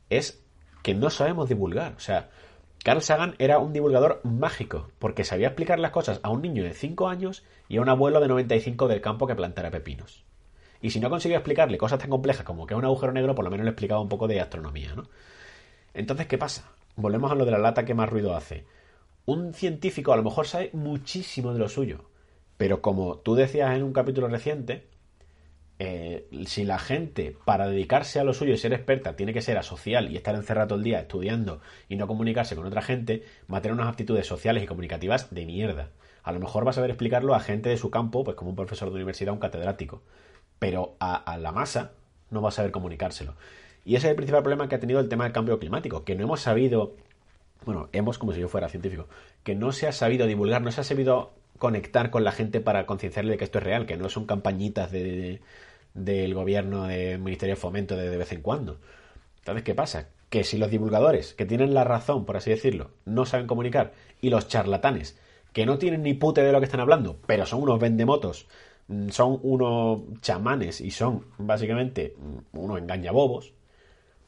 [0.09, 0.41] es
[0.83, 1.93] que no sabemos divulgar.
[1.95, 2.29] O sea,
[2.83, 6.73] Carl Sagan era un divulgador mágico, porque sabía explicar las cosas a un niño de
[6.73, 10.23] 5 años y a un abuelo de 95 del campo que plantara pepinos.
[10.81, 13.45] Y si no conseguía explicarle cosas tan complejas como que es un agujero negro, por
[13.45, 15.03] lo menos le explicaba un poco de astronomía, ¿no?
[15.93, 16.71] Entonces, ¿qué pasa?
[16.95, 18.65] Volvemos a lo de la lata que más ruido hace.
[19.25, 22.05] Un científico a lo mejor sabe muchísimo de lo suyo,
[22.57, 24.87] pero como tú decías en un capítulo reciente,
[25.83, 29.57] eh, si la gente para dedicarse a lo suyo y ser experta tiene que ser
[29.57, 33.57] asocial y estar encerrado todo el día estudiando y no comunicarse con otra gente, va
[33.57, 35.89] a tener unas aptitudes sociales y comunicativas de mierda.
[36.21, 38.55] A lo mejor va a saber explicarlo a gente de su campo, pues como un
[38.55, 40.03] profesor de universidad, un catedrático,
[40.59, 41.93] pero a, la masa
[42.29, 43.33] no va a saber comunicárselo.
[43.83, 46.13] Y ese es el principal problema que ha tenido el tema del cambio climático, que
[46.13, 46.95] no hemos sabido,
[47.65, 49.07] bueno, hemos como si yo fuera científico,
[49.43, 52.85] que no se ha sabido divulgar, no se ha sabido conectar con la gente para
[52.85, 55.41] concienciarle de que esto es real, que no son campañitas de-
[55.93, 58.79] del gobierno, del Ministerio de Fomento de, de vez en cuando.
[59.39, 60.09] Entonces, ¿qué pasa?
[60.29, 64.29] Que si los divulgadores, que tienen la razón, por así decirlo, no saben comunicar, y
[64.29, 65.17] los charlatanes,
[65.53, 68.47] que no tienen ni pute de lo que están hablando, pero son unos vendemotos,
[68.87, 73.53] mm, son unos chamanes y son básicamente mm, unos engañabobos,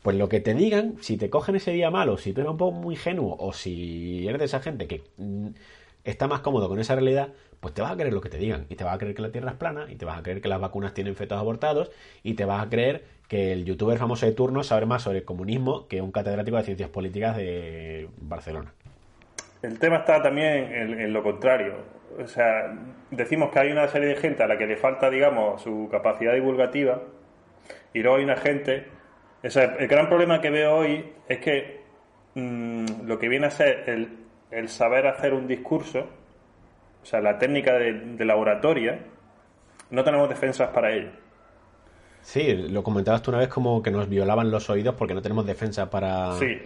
[0.02, 2.58] pues lo que te digan, si te cogen ese día malo, si tú eres un
[2.58, 5.50] poco muy ingenuo o si eres de esa gente que mm,
[6.04, 7.30] está más cómodo con esa realidad,
[7.64, 9.22] pues te vas a creer lo que te digan y te vas a creer que
[9.22, 11.90] la Tierra es plana y te vas a creer que las vacunas tienen fetos abortados
[12.22, 15.24] y te vas a creer que el youtuber famoso de turno sabe más sobre el
[15.24, 18.74] comunismo que un catedrático de ciencias políticas de Barcelona.
[19.62, 21.76] El tema está también en, lo contrario.
[22.22, 22.70] O sea,
[23.10, 26.34] decimos que hay una serie de gente a la que le falta, digamos, su capacidad
[26.34, 27.02] divulgativa
[27.94, 28.88] y luego hay una gente...
[29.42, 31.80] O sea, el gran problema que veo hoy es que
[32.36, 33.90] mm, lo que viene a ser
[34.52, 36.10] el saber hacer un discurso,
[37.04, 38.98] o sea, la técnica de, de la oratoria,
[39.92, 41.10] no tenemos defensas para ello.
[42.22, 45.46] Sí, lo comentabas tú una vez como que nos violaban los oídos porque no tenemos
[45.46, 46.58] defensa para Sí,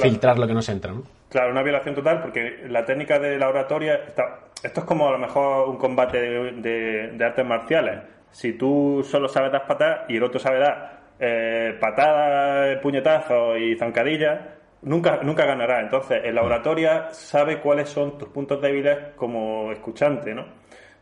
[0.00, 1.04] filtrar lo que nos entra, ¿no?
[1.30, 4.40] Claro, una violación total porque la técnica de la oratoria está...
[4.64, 8.00] Esto es como a lo mejor un combate de, de- de artes marciales.
[8.32, 13.76] Si tú solo sabes dar patadas y el otro sabe dar eh, patadas, puñetazos y
[13.76, 14.40] zancadillas,
[14.82, 15.80] nunca, nunca ganará.
[15.80, 20.44] Entonces, en la oratoria sabe cuáles son tus puntos débiles como escuchante, ¿no?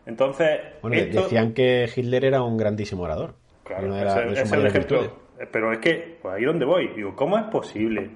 [0.06, 3.34] Entonces, Bueno, esto- decían que Hitler era un grandísimo orador.
[3.64, 5.00] Claro, de ese, es el ejemplo.
[5.00, 5.10] virtudes.
[5.50, 6.88] Pero es que, pues ahí donde voy.
[6.94, 8.10] Digo, ¿cómo es posible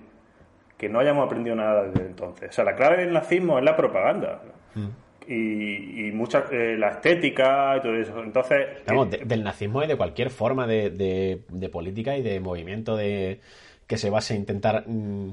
[0.77, 2.51] que no hayamos aprendido nada desde entonces?
[2.51, 4.43] O sea, la clave del nazismo es la propaganda.
[4.75, 4.87] Mm.
[5.31, 8.23] Y, y mucha, eh, la estética y todo eso.
[8.23, 12.23] Entonces, Vamos, eh, de- del nazismo y de cualquier forma de, de- de política y
[12.23, 13.41] de movimiento de
[13.87, 15.33] que se base en intentar mm,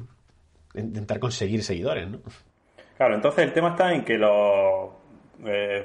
[0.79, 2.19] intentar conseguir seguidores, ¿no?
[2.97, 4.89] claro, entonces el tema está en que los,
[5.45, 5.83] eh,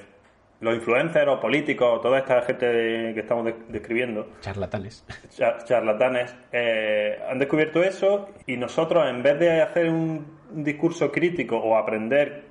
[0.61, 2.67] los influencers o políticos, toda esta gente
[3.15, 5.05] que estamos de- describiendo, Charlatanes.
[5.31, 11.11] cha- charlatanes eh, han descubierto eso y nosotros en vez de hacer un, un discurso
[11.11, 12.45] crítico o aprender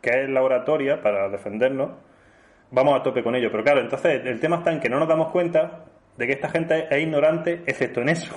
[0.00, 1.90] qué es la oratoria para defendernos,
[2.70, 3.50] vamos a tope con ello.
[3.50, 5.84] Pero claro, entonces el tema está en que no nos damos cuenta
[6.16, 8.34] de que esta gente es ignorante excepto en eso.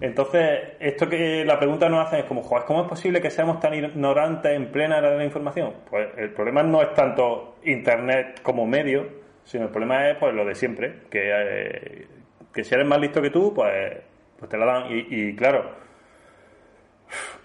[0.00, 3.58] Entonces, esto que la pregunta nos hace es como, joder, ¿cómo es posible que seamos
[3.58, 5.74] tan ignorantes en plena era de la información?
[5.88, 9.08] Pues el problema no es tanto Internet como medio,
[9.44, 12.06] sino el problema es pues lo de siempre, que, eh,
[12.52, 13.98] que si eres más listo que tú, pues,
[14.38, 14.92] pues te la dan.
[14.92, 15.70] Y, y claro,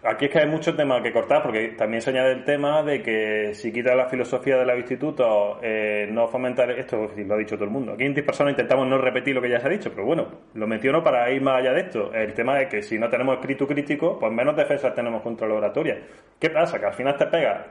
[0.04, 3.02] Aquí es que hay muchos temas que cortar, porque también se añade el tema de
[3.02, 7.56] que si quitas la filosofía de los institutos, eh, no fomentar esto, lo ha dicho
[7.56, 7.94] todo el mundo.
[7.94, 10.28] Aquí en 10 personas intentamos no repetir lo que ya se ha dicho, pero bueno,
[10.54, 12.14] lo menciono para ir más allá de esto.
[12.14, 15.56] El tema es que si no tenemos espíritu crítico, pues menos defensas tenemos contra la
[15.56, 15.98] oratoria.
[16.40, 16.80] ¿Qué pasa?
[16.80, 17.66] Que al final te pegas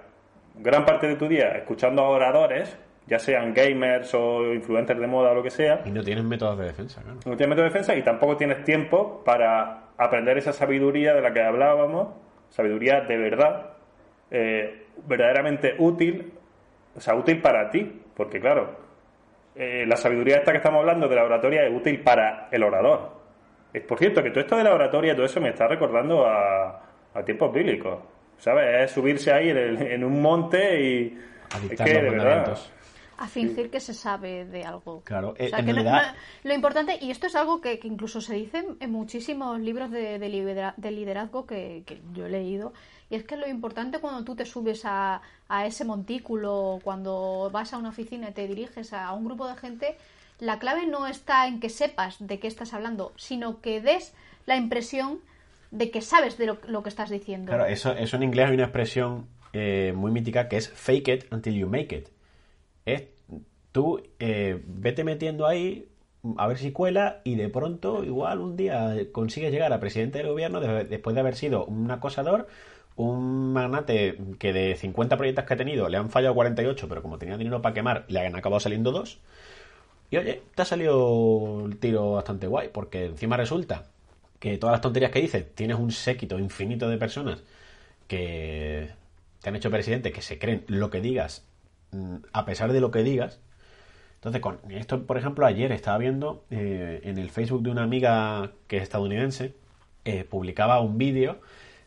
[0.55, 5.33] gran parte de tu día escuchando a oradores, ya sean gamers o influencers de moda
[5.33, 7.19] o lo que sea, Y no tienen métodos de defensa, claro.
[7.27, 11.33] no tienes método de defensa y tampoco tienes tiempo para aprender esa sabiduría de la
[11.33, 12.09] que hablábamos,
[12.51, 13.71] sabiduría de verdad,
[14.31, 16.33] eh, verdaderamente útil,
[16.97, 18.77] o sea, útil para ti, porque claro,
[19.55, 23.21] eh, la sabiduría esta que estamos hablando de la oratoria es útil para el orador.
[23.73, 26.83] Es por cierto que todo esto de la oratoria, todo eso me está recordando a,
[27.15, 27.99] a tiempos bíblicos,
[28.39, 28.85] ¿sabes?
[28.85, 31.19] Es subirse ahí en, el- en un monte y...
[31.71, 32.57] Es que, los de verdad.
[33.25, 35.03] A fingir que se sabe de algo.
[35.05, 37.89] Claro, O sea, en que realidad- no- lo importante, y esto es algo que, que
[37.89, 42.31] incluso se dice en muchísimos libros de, de lidera- de liderazgo que, que yo he
[42.31, 42.73] leído,
[43.11, 47.73] y es que lo importante cuando tú te subes a, a ese montículo, cuando vas
[47.73, 49.97] a una oficina y te diriges a un grupo de gente,
[50.41, 54.15] la clave no está en que sepas de qué estás hablando, sino que des
[54.47, 55.21] la impresión
[55.71, 57.51] de que sabes de lo, lo que estás diciendo.
[57.53, 61.33] Claro, eso, eso en inglés hay una expresión eh, muy mítica que es fake it
[61.33, 62.09] until you make it.
[62.85, 63.03] Es
[63.73, 65.89] tú eh, vete metiendo ahí
[66.37, 70.29] a ver si cuela y de pronto igual un día consigues llegar a presidente del
[70.29, 72.47] gobierno de- después de haber sido un acosador,
[72.97, 77.19] un magnate que de 50 proyectos que ha tenido le han fallado 48, pero como
[77.19, 79.19] tenía dinero para quemar le han acabado saliendo dos.
[80.11, 83.87] Y oye, te ha salido el tiro bastante guay, porque encima resulta
[84.41, 87.43] que todas las tonterías que dices, tienes un séquito infinito de personas
[88.09, 88.91] que
[89.43, 91.47] te han hecho presidente, que se creen lo que digas,
[91.93, 93.41] mm, a pesar de lo que digas.
[94.23, 98.53] Entonces, con esto, por ejemplo, ayer estaba viendo eh, en el Facebook de una amiga
[98.69, 99.53] que es estadounidense,
[100.05, 101.41] eh, publicaba un vídeo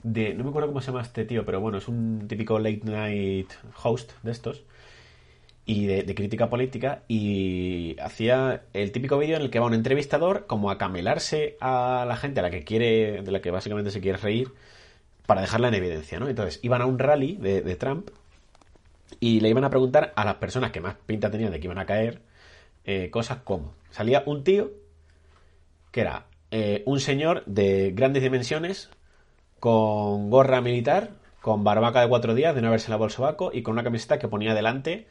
[0.04, 2.82] de, no me acuerdo cómo se llama este tío, pero bueno, es un típico late
[2.84, 4.65] night host de estos,
[5.65, 10.45] y de, crítica política y hacía el típico vídeo en el que va un entrevistador
[10.45, 14.02] como a camelarse a la gente a la que quiere, de la que básicamente se
[14.02, 14.52] quiere reír
[15.26, 16.28] para dejarla en evidencia, ¿no?
[16.28, 18.10] Entonces iban a un rally de Trump
[19.19, 21.80] y le iban a preguntar a las personas que más pinta tenían de que iban
[21.80, 22.21] a caer
[22.86, 24.71] eh, cosas como salía un tío
[25.91, 28.89] que era eh, un señor de grandes dimensiones
[29.60, 33.62] con gorra militar, con barbaca de cuatro días de no haberse lavado el sobaco y
[33.63, 35.08] con una camiseta que ponía delante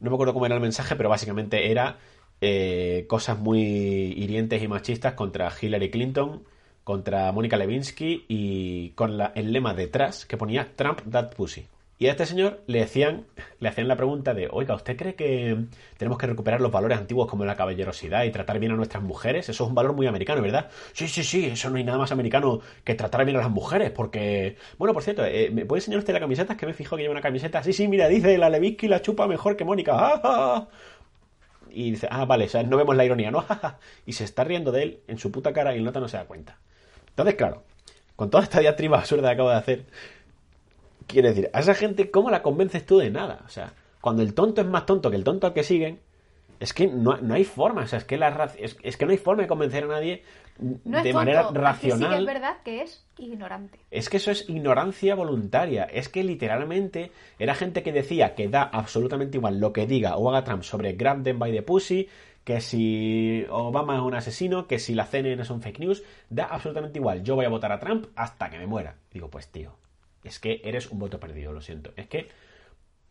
[0.00, 1.98] no me acuerdo cómo era el mensaje, pero básicamente era
[2.40, 6.42] eh, cosas muy hirientes y machistas contra Hillary Clinton,
[6.82, 11.66] contra Mónica Lewinsky y con la- el lema detrás que ponía Trump that pussy.
[11.96, 13.26] Y a este señor le hacían,
[13.60, 15.56] le hacían la pregunta de, oiga, ¿usted cree que
[15.96, 19.48] tenemos que recuperar los valores antiguos como la caballerosidad y tratar bien a nuestras mujeres?
[19.48, 20.70] Eso es un valor muy americano, ¿verdad?
[20.92, 23.92] Sí, sí, sí, eso no hay nada más americano que tratar bien a las mujeres,
[23.92, 24.56] porque...
[24.76, 26.54] Bueno, por cierto, eh, ¿me puede enseñar usted la camiseta?
[26.54, 27.62] Es que me fijo que lleva una camiseta.
[27.62, 29.92] Sí, sí, mira, dice, la Levinsky la chupa mejor que Mónica.
[29.94, 30.68] ¡Ah, ah!
[31.70, 33.44] Y dice, ah, vale, o sea, no vemos la ironía, ¿no?
[34.06, 36.16] y se está riendo de él en su puta cara y el nota no se
[36.16, 36.58] da cuenta.
[37.08, 37.62] Entonces, claro,
[38.16, 39.84] con toda esta diatriba absurda que acabo de hacer,
[41.06, 43.42] quiere decir, a esa gente, ¿cómo la convences tú de nada?
[43.46, 46.00] O sea, cuando el tonto es más tonto que el tonto al que siguen,
[46.60, 49.12] es que no, no hay forma, o sea, es que, la, es, es que no
[49.12, 50.22] hay forma de convencer a nadie
[50.58, 52.20] no es de tonto, manera aquí sí que racional.
[52.20, 53.78] es verdad que es ignorante.
[53.90, 55.84] Es que eso es ignorancia voluntaria.
[55.84, 60.30] Es que literalmente era gente que decía que da absolutamente igual lo que diga o
[60.30, 62.08] haga Trump sobre Grab them by the pussy,
[62.44, 66.98] que si Obama es un asesino, que si la CNN son fake news, da absolutamente
[66.98, 67.22] igual.
[67.24, 68.96] Yo voy a votar a Trump hasta que me muera.
[69.10, 69.76] Digo, pues tío,
[70.24, 71.92] es que eres un voto perdido, lo siento.
[71.96, 72.26] Es que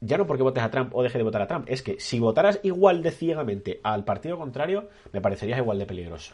[0.02, 2.20] ya no porque votes a Trump o deje de votar a Trump, es que si
[2.20, 6.34] votaras igual de ciegamente al partido contrario, me parecerías igual de peligroso.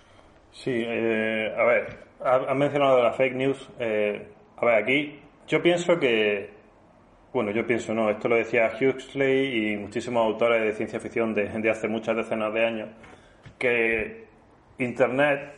[0.52, 3.70] Sí, eh, a ver, ha- has mencionado la fake news.
[3.80, 4.26] eh,
[4.58, 6.50] a ver, aquí yo pienso que,
[7.32, 11.70] bueno, yo pienso no, esto lo decía Huxley y muchísimos autores de ciencia ficción de
[11.70, 12.90] hace muchas decenas de años,
[13.60, 14.26] que
[14.80, 15.54] Internet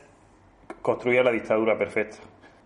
[0.82, 2.18] construía la dictadura perfecta.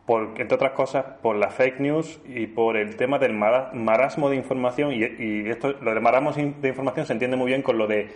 [0.06, 4.30] Por, entre otras cosas, por la fake news y por el tema del mara- marasmo
[4.30, 4.91] de información.
[4.94, 8.10] Y, y esto, lo del marasmo de información se entiende muy bien con lo de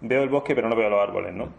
[0.00, 1.44] veo el bosque pero no veo los árboles, ¿no?
[1.44, 1.52] Por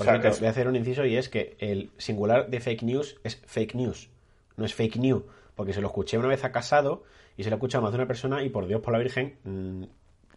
[0.00, 2.48] O sea, cierto, que es- voy a hacer un inciso y es que el singular
[2.48, 4.10] de fake news es fake news,
[4.56, 5.22] no es fake news,
[5.54, 7.04] porque se lo escuché una vez a Casado
[7.36, 9.36] y se lo he escuchado más de una persona y por Dios, por la Virgen,
[9.44, 9.84] mm,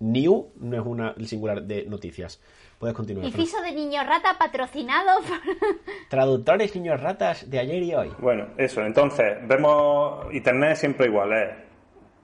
[0.03, 2.41] new no es una el singular de noticias.
[2.79, 3.25] Puedes continuar.
[3.27, 5.37] Inciso de niño rata patrocinado por...
[6.09, 8.11] Traductores niños ratas de ayer y hoy.
[8.19, 11.49] Bueno, eso, entonces, vemos Internet siempre igual, es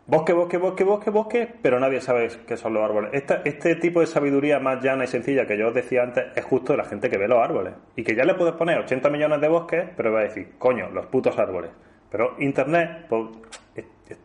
[0.08, 3.12] bosque, bosque, bosque, bosque, bosque, pero nadie sabe qué son los árboles.
[3.13, 6.44] Esta- este tipo de sabiduría más llana y sencilla que yo os decía antes es
[6.44, 7.74] justo de la gente que ve los árboles.
[7.96, 10.89] Y que ya le puedes poner 80 millones de bosques, pero va a decir, coño,
[10.89, 11.72] los putos árboles.
[12.12, 13.28] Pero Internet, pues,
[13.76, 14.18] es- es-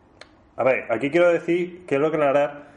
[0.57, 2.74] a ver, aquí quiero decir, quiero aclarar que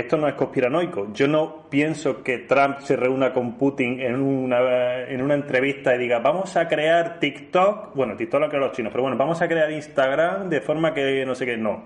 [0.00, 1.12] esto no es conspiranoico.
[1.12, 5.98] Yo no pienso que Trump se reúna con Putin en una, en una entrevista y
[5.98, 9.48] diga, vamos a crear TikTok, bueno, TikTok lo crean los chinos, pero bueno, vamos a
[9.48, 11.84] crear Instagram de forma que no sé qué, no.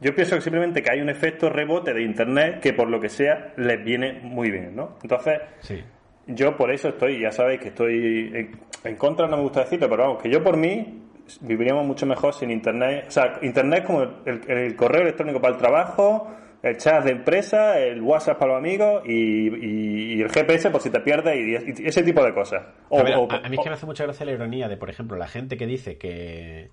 [0.00, 3.10] Yo pienso que simplemente que hay un efecto rebote de Internet que por lo que
[3.10, 4.96] sea les viene muy bien, ¿no?
[5.02, 5.84] Entonces, Sí.
[6.26, 8.50] yo por eso estoy, ya sabéis que estoy en,
[8.84, 11.02] en contra, no me gusta decirlo, pero vamos, que yo por mí
[11.42, 13.04] viviríamos mucho mejor sin Internet.
[13.08, 17.12] O sea, Internet como el, el- el correo electrónico para el trabajo, el chat de
[17.12, 21.36] empresa, el WhatsApp para los amigos y, y- y el GPS por si te pierdes
[21.36, 22.64] y, y ese tipo de cosas.
[22.88, 24.68] O- a, ver, o- a- a mí es que me hace mucha gracia la ironía
[24.68, 26.70] de, por ejemplo, la gente que dice que...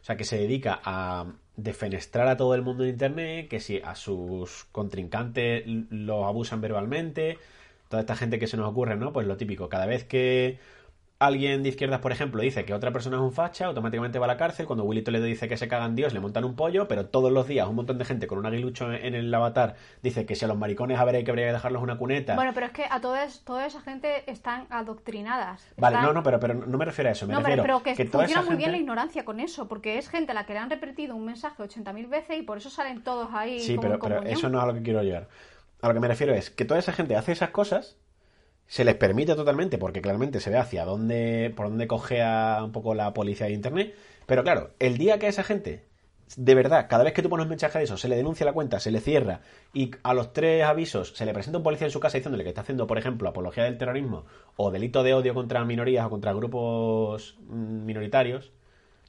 [0.00, 1.26] O sea, que se dedica a
[1.56, 7.36] defenestrar a todo el mundo de Internet, que si a sus contrincantes los abusan verbalmente,
[7.90, 9.12] toda esta gente que se nos ocurre, ¿no?
[9.12, 10.58] Pues lo típico, cada vez que
[11.20, 14.28] alguien de izquierdas, por ejemplo, dice que otra persona es un facha, automáticamente va a
[14.28, 14.64] la cárcel.
[14.66, 17.46] Cuando Willy Toledo dice que se cagan Dios, le montan un pollo, pero todos los
[17.46, 20.48] días un montón de gente con un aguilucho en el avatar dice que si a
[20.48, 22.34] los maricones habría que dejarlos una cuneta.
[22.36, 25.62] Bueno, pero es que a toda, toda esa gente están adoctrinadas.
[25.76, 27.26] Vale, Están- no, no, pero, pero no me refiero a eso.
[27.26, 30.08] Me No, pero, refiero pero que, funciona muy bien la ignorancia con eso, porque es
[30.08, 33.02] gente a la que le han repetido un mensaje 80.000 veces y por eso salen
[33.04, 35.28] todos ahí Sí, como pero, pero eso no es a lo que quiero llegar.
[35.82, 37.98] A lo que me refiero es que toda esa gente hace esas cosas,
[38.70, 42.94] se les permite totalmente, porque claramente se ve hacia dónde, por dónde cogea un poco
[42.94, 43.96] la policía de internet.
[44.26, 45.86] Pero claro, el día que esa gente,
[46.36, 48.52] de verdad, cada vez que tú pones un mensaje de eso, se le denuncia la
[48.52, 49.40] cuenta, se le cierra,
[49.74, 52.50] y a los tres avisos se le presenta un policía en su casa diciéndole que
[52.50, 56.32] está haciendo, por ejemplo, apología del terrorismo o delito de odio contra minorías o contra
[56.32, 58.52] grupos mm, minoritarios,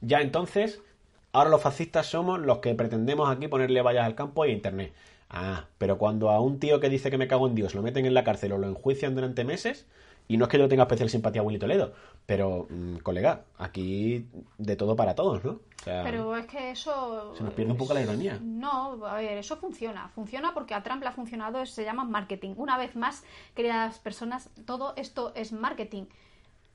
[0.00, 0.82] ya entonces,
[1.30, 4.92] ahora los fascistas somos los que pretendemos aquí ponerle vallas al campo y a internet.
[5.32, 8.04] Ah, pero cuando a un tío que dice que me cago en Dios lo meten
[8.04, 9.86] en la cárcel o lo enjuician durante meses,
[10.28, 11.94] y no es que yo tenga especial simpatía a Willy Toledo,
[12.26, 15.52] pero, mm, colega, aquí de todo para todos, ¿no?
[15.52, 17.34] O sea, Pero es que eso...
[17.36, 18.38] Se nos pierde un poco la ironía.
[18.40, 20.08] No, a ver, eso funciona.
[20.14, 22.54] Funciona porque a Trump le ha funcionado, se llama marketing.
[22.56, 26.04] Una vez más, queridas personas, todo esto es marketing.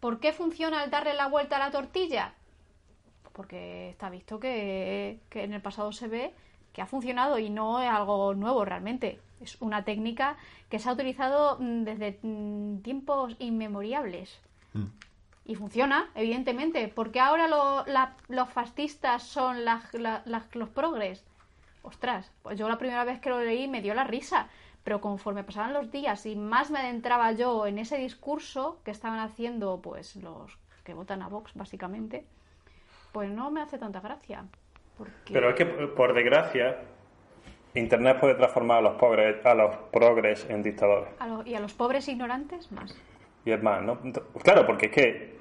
[0.02, 2.34] ¿Por qué funciona el darle la vuelta a la tortilla?
[3.32, 6.34] Porque está visto que, que en el pasado se ve
[6.78, 9.20] que ha funcionado y no es algo nuevo realmente.
[9.42, 10.38] Es una técnica
[10.70, 14.40] que se ha utilizado mm, desde mm, tiempos inmemoriales.
[15.44, 21.26] Y funciona, evidentemente, porque ahora lo- la- los fascistas son las- la- las- los progres.
[21.82, 24.48] Ostras, pues yo la primera vez que lo leí me dio la risa,
[24.84, 29.18] pero conforme pasaban los días y más me adentraba yo en ese discurso que estaban
[29.20, 32.24] haciendo pues los que votan a Vox básicamente,
[33.14, 34.46] pues no me hace tanta gracia.
[35.32, 36.78] Pero es que, por desgracia,
[37.76, 41.10] Internet puede transformar a los pobres, a los progres en dictadores.
[41.20, 42.96] a lo- y a los pobres ignorantes más.
[43.46, 44.00] Y es más, ¿no?
[44.44, 45.38] Claro, porque es que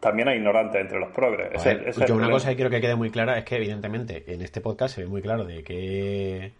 [0.00, 1.50] también hay ignorantes entre los progres.
[1.64, 2.30] Es yo una problema.
[2.32, 5.08] cosa que quiero que quede muy clara es que evidentemente en este podcast se ve
[5.08, 6.52] muy claro de qué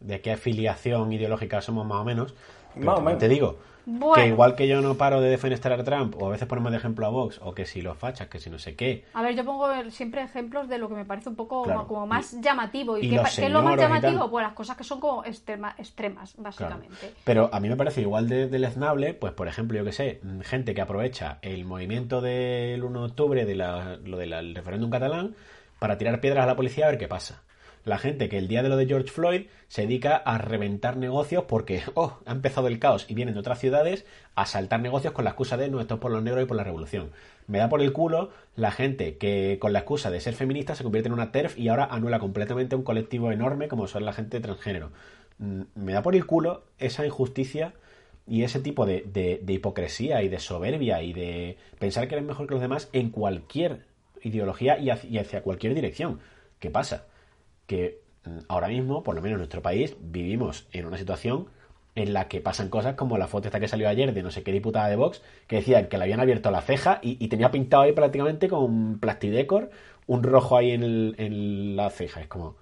[0.00, 2.34] de qué afiliación ideológica somos más o menos.
[2.74, 3.20] Pero Más o menos.
[3.20, 4.14] te digo Bueno.
[4.22, 6.78] que igual que yo no paro de defenestrar a Trump o a veces ponemos de
[6.78, 9.04] ejemplo a Vox o que si los fachas, que si no sé qué.
[9.14, 11.86] A ver, yo pongo siempre ejemplos de lo que me parece un poco Claro.
[11.86, 12.96] como más llamativo.
[12.98, 14.30] ¿Y, y qué, es lo más llamativo?
[14.30, 16.44] Pues las cosas que son como extrema- extremas, Claro.
[16.44, 17.14] básicamente.
[17.24, 20.74] Pero a mí me parece igual de deleznable, pues por ejemplo, yo que sé, gente
[20.74, 25.34] que aprovecha el movimiento del 1 de octubre de la- lo del referéndum catalán
[25.78, 27.42] para tirar piedras a la policía a ver qué pasa.
[27.84, 31.44] La gente que el día de lo de George Floyd se dedica a reventar negocios
[31.48, 35.24] porque, oh, ha empezado el caos y vienen de otras ciudades a saltar negocios con
[35.24, 37.10] la excusa de no, esto es por los negros y por la revolución.
[37.48, 40.84] Me da por el culo la gente que con la excusa de ser feminista se
[40.84, 44.38] convierte en una TERF y ahora anula completamente un colectivo enorme como son la gente
[44.40, 44.90] transgénero.
[45.38, 47.72] Mm, Me da por el culo esa injusticia
[48.28, 52.24] y ese tipo de, de- de hipocresía y de soberbia y de pensar que eres
[52.24, 53.80] mejor que los demás en cualquier
[54.22, 56.20] ideología y hacia, y hacia cualquier dirección.
[56.60, 57.06] ¿Qué pasa?
[57.72, 61.46] Que mm, ahora mismo, por lo menos en nuestro país, vivimos en una situación
[61.94, 64.42] en la que pasan cosas como la foto esta que salió ayer de no sé
[64.42, 67.50] qué diputada de Vox que decía que le habían abierto la ceja y, y tenía
[67.50, 69.70] pintado ahí prácticamente con plastidecor
[70.06, 72.20] un rojo ahí en, el- en la ceja.
[72.20, 72.56] Es como,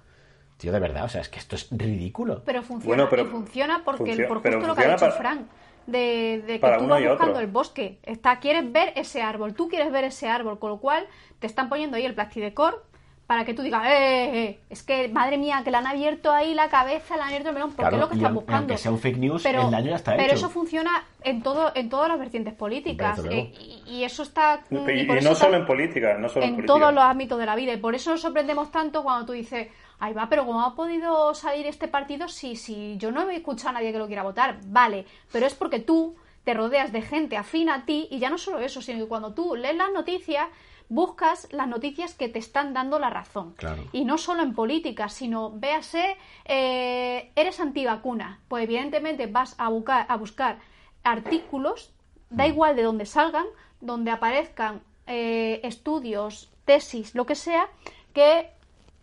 [0.58, 2.42] tío, de verdad, o sea, es que esto es ridículo.
[2.44, 5.12] Pero funciona, Bueno, pero y funciona porque funciona- por justo lo que ha dicho para-
[5.12, 5.40] Frank,
[5.88, 7.40] de, de que para tú vas buscando otro.
[7.40, 7.98] el bosque.
[8.04, 11.06] Está, quieres ver ese árbol, tú quieres ver ese árbol, con lo cual
[11.40, 12.84] te están poniendo ahí el plastidecor
[13.30, 16.32] para que tú digas, eh, eh, eh, es que madre mía, que le han abierto
[16.32, 18.58] ahí la cabeza, le han abierto el melón, porque Claro, es lo que están buscando.
[18.58, 20.34] aunque sea un fake news, el daño ya está pero hecho.
[20.34, 24.74] eso funciona en todo en todas las vertientes políticas eh, y, y eso está Y,
[24.74, 26.74] mm, y no eso solo está- en política, no solo en, en política.
[26.80, 27.72] todos los ámbitos de la vida.
[27.72, 29.68] Y por eso nos sorprendemos tanto cuando tú dices,
[30.00, 33.68] ay va, pero ¿cómo ha podido salir este partido si, si yo no he escuchado
[33.68, 34.58] a nadie que lo quiera votar?
[34.66, 38.38] Vale, pero es porque tú te rodeas de gente afín a ti y ya no
[38.38, 40.48] solo eso, sino que cuando tú lees las noticias,
[40.90, 43.54] buscas las noticias que te están dando la razón.
[43.54, 43.84] Claro.
[43.92, 48.40] Y no solo en política, sino, véase, eh, eres antivacuna.
[48.48, 50.58] Pues evidentemente vas a buscar, a buscar
[51.04, 51.94] artículos,
[52.28, 53.46] da igual de dónde salgan,
[53.80, 57.68] donde aparezcan eh, estudios, tesis, lo que sea,
[58.12, 58.50] que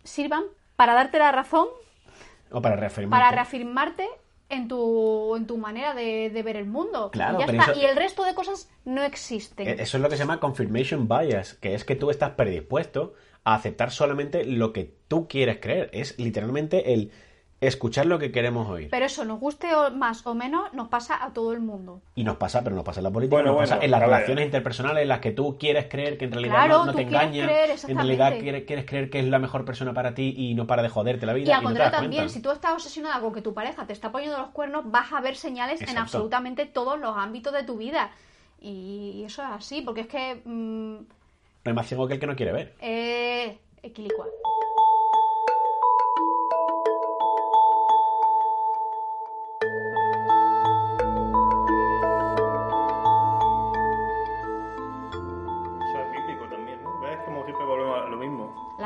[0.04, 0.44] sirvan
[0.76, 1.68] para darte la razón,
[2.50, 3.18] O para reafirmar.
[3.20, 4.08] para reafirmarte
[4.50, 7.10] en tu, en tu manera de, de ver el mundo.
[7.10, 7.72] Claro, y, ya pero está.
[7.72, 9.68] eso- y el resto de cosas no existen.
[9.68, 13.14] Eh, Eso es lo que se llama confirmation bias, que es que tú estás predispuesto
[13.44, 15.90] a aceptar solamente lo que tú quieres creer.
[15.92, 17.10] Es literalmente el
[17.60, 18.88] escuchar lo que queremos oír.
[18.90, 22.00] Pero eso, nos guste o más o menos, nos pasa a todo el mundo.
[22.14, 23.98] Y nos pasa, pero nos pasa en la política, Bueno, nos bueno, pasa en las
[24.00, 24.10] a ver.
[24.14, 26.98] relaciones interpersonales en las que tú quieres creer que en realidad Claro, no, no tú
[26.98, 30.14] te quieres engaña, creer, en realidad quieres, quieres creer que es la mejor persona para
[30.14, 32.34] ti y no para de joderte la vida Y y, al no contrario también, cuenta.
[32.34, 35.20] si tú estás obsesionada con que tu pareja te está poniendo los cuernos, vas a
[35.20, 38.10] ver señales en absolutamente todos los ámbitos de tu vida.
[38.60, 40.40] Y eso es así, porque es que...
[40.44, 41.04] mm, No
[41.64, 42.74] hay más ciego que el que no quiere ver.
[42.80, 44.26] eh, equilicua.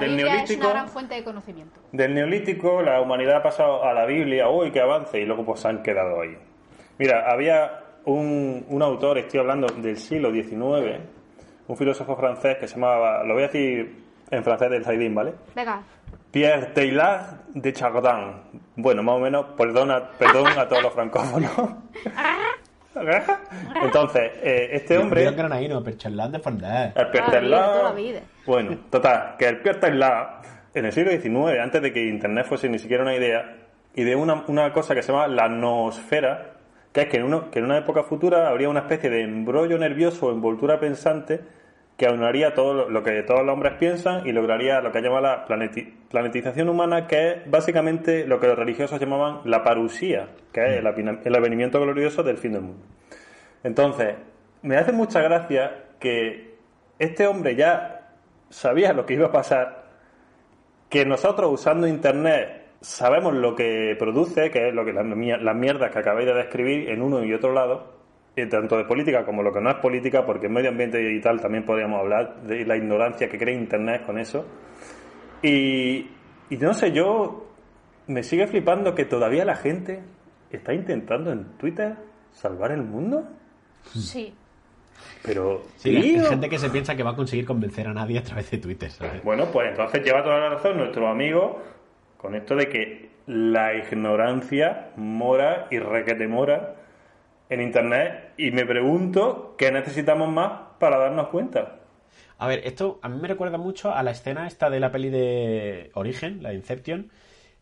[0.03, 1.81] Del Biblia es neolítico, una gran fuente de conocimiento.
[1.93, 5.61] del neolítico, la humanidad ha pasado a la Biblia, uy, que avance, y luego pues
[5.61, 6.37] se han quedado ahí.
[6.99, 11.01] Mira, había un, un autor, estoy hablando del siglo XIX,
[11.69, 15.35] un filósofo francés que se llamaba, lo voy a decir en francés del Zaidín, ¿vale?
[15.55, 15.83] Venga,
[16.31, 18.61] Pierre Teilhard de Chardin.
[18.77, 21.51] Bueno, más o menos, perdona, perdón a todos los francófonos.
[23.83, 25.31] Entonces, eh, este hombre...
[25.31, 26.93] Granaíno, pero charlán de francés.
[26.97, 27.11] El
[27.51, 28.21] la vida.
[28.47, 30.29] Bueno, total, que el Teilhard,
[30.75, 33.57] en el siglo XIX, antes de que Internet fuese ni siquiera una idea,
[33.95, 36.53] ideó una, una cosa que se llama la noosfera,
[36.93, 39.79] que es que en, uno- que en una época futura habría una especie de embrollo
[39.79, 41.41] nervioso o envoltura pensante
[41.97, 45.47] que aunaría todo lo, que todos los hombres piensan y lograría lo que llama la
[45.47, 50.85] planeti- planetización humana, que es básicamente lo que los religiosos llamaban la parusía, que es
[50.85, 52.85] el, el avenimiento glorioso del fin del mundo.
[53.63, 54.17] Entonces,
[54.63, 56.57] me hace mucha gracia que
[56.99, 58.11] este hombre ya
[58.49, 59.85] sabía lo que iba a pasar,
[60.89, 65.93] que nosotros usando Internet sabemos lo que produce, que es lo que las, las mierdas
[65.93, 68.02] que acabáis de describir en uno y otro lado,
[68.35, 71.41] tanto de política como lo que no es política, porque en medio ambiente y tal
[71.41, 74.47] también podríamos hablar de la ignorancia que crea Internet con eso.
[75.43, 76.09] Y,
[76.49, 77.47] y no sé, yo
[78.07, 80.03] me sigue flipando que todavía la gente
[80.51, 81.97] está intentando en Twitter
[82.33, 83.29] salvar el mundo.
[83.93, 84.35] sí.
[85.25, 88.23] Pero, Sí, hay gente que se piensa que va a conseguir convencer a nadie a
[88.23, 89.23] través de Twitter, ¿sabes?
[89.23, 91.61] Bueno, pues entonces lleva toda la razón nuestro amigo
[92.19, 96.82] con esto de que la ignorancia mora y requete mora
[97.53, 101.81] en Internet y me pregunto qué necesitamos más para darnos cuenta.
[102.39, 105.11] A ver, esto a mí me recuerda mucho a la escena esta de la peli
[105.11, 107.11] de Origen, la Inception,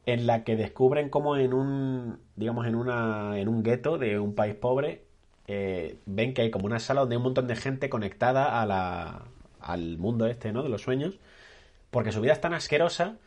[0.06, 4.34] en la que descubren cómo en un, digamos, en una, en un gueto de un
[4.34, 5.04] país pobre,
[5.48, 8.66] eh, ven que hay como una sala donde hay un montón de gente conectada a
[8.66, 9.24] la,
[9.60, 10.62] al mundo este, ¿no?
[10.62, 11.18] De los sueños,
[11.90, 13.18] porque su vida es tan asquerosa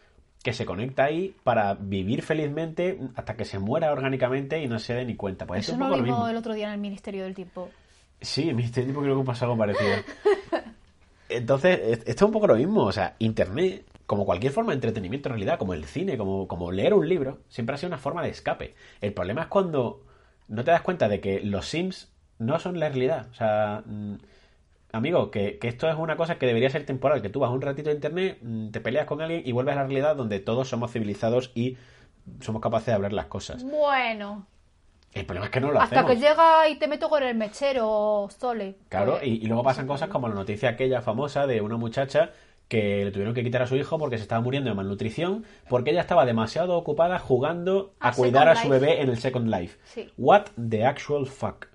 [0.44, 4.94] que se conecta ahí para vivir felizmente hasta que se muera orgánicamente y no se
[4.94, 5.48] dé ni cuenta.
[5.48, 7.34] Pues Eso es un no poco lo vimos el otro día en el Ministerio del
[7.34, 7.70] Tiempo.
[8.22, 9.89] Sí, en este tipo creo que pasa algo parecido.
[11.30, 12.84] Entonces, es- esto es un poco lo mismo.
[12.84, 16.72] O sea, Internet, como cualquier forma de entretenimiento en realidad, como el cine, como, como
[16.72, 18.76] leer un libro, siempre ha sido una forma de escape.
[19.02, 20.02] El problema es cuando
[20.48, 23.28] no te das cuenta de que los Sims no son la realidad.
[23.32, 24.16] O sea, mm,
[24.94, 27.62] amigo, que, que esto es una cosa que debería ser temporal, que tú vas un
[27.62, 30.70] ratito a Internet, mm, te peleas con alguien y vuelves a la realidad donde todos
[30.70, 31.78] somos civilizados y
[32.41, 33.64] somos capaces de hablar las cosas.
[33.64, 34.46] Bueno,
[35.14, 36.12] El problema es que no lo hasta hacemos.
[36.12, 38.76] que llega y te meto con el mechero, Sole.
[38.89, 42.32] Claro, Pues, y, y luego pasan cosas como la noticia aquella famosa de una muchacha
[42.68, 45.91] que le tuvieron que quitar a su hijo porque se estaba muriendo de malnutrición porque
[45.91, 48.80] ella estaba demasiado ocupada jugando a A cuidar a su Life.
[48.80, 49.78] bebé en el Second Life.
[49.86, 50.12] Sí.
[50.18, 51.68] What the actual fuck.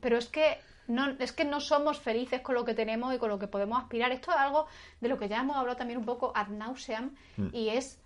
[0.00, 0.58] Pero es que
[0.90, 3.78] no, es que no somos felices con lo que tenemos y con lo que podemos
[3.82, 4.12] aspirar.
[4.12, 4.66] Esto es algo
[5.00, 7.14] de lo que ya hemos hablado también un poco ad nauseam
[7.52, 7.98] y es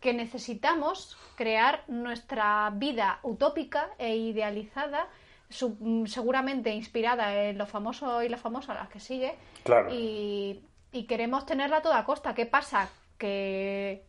[0.00, 5.08] que necesitamos crear nuestra vida utópica e idealizada,
[5.80, 9.94] mm, seguramente inspirada en los famosos y las famosas a las que sigue, Claro.
[9.94, 10.60] y,
[10.92, 12.34] y queremos tenerla a toda costa.
[12.34, 12.90] ¿Qué pasa?
[13.18, 14.04] Que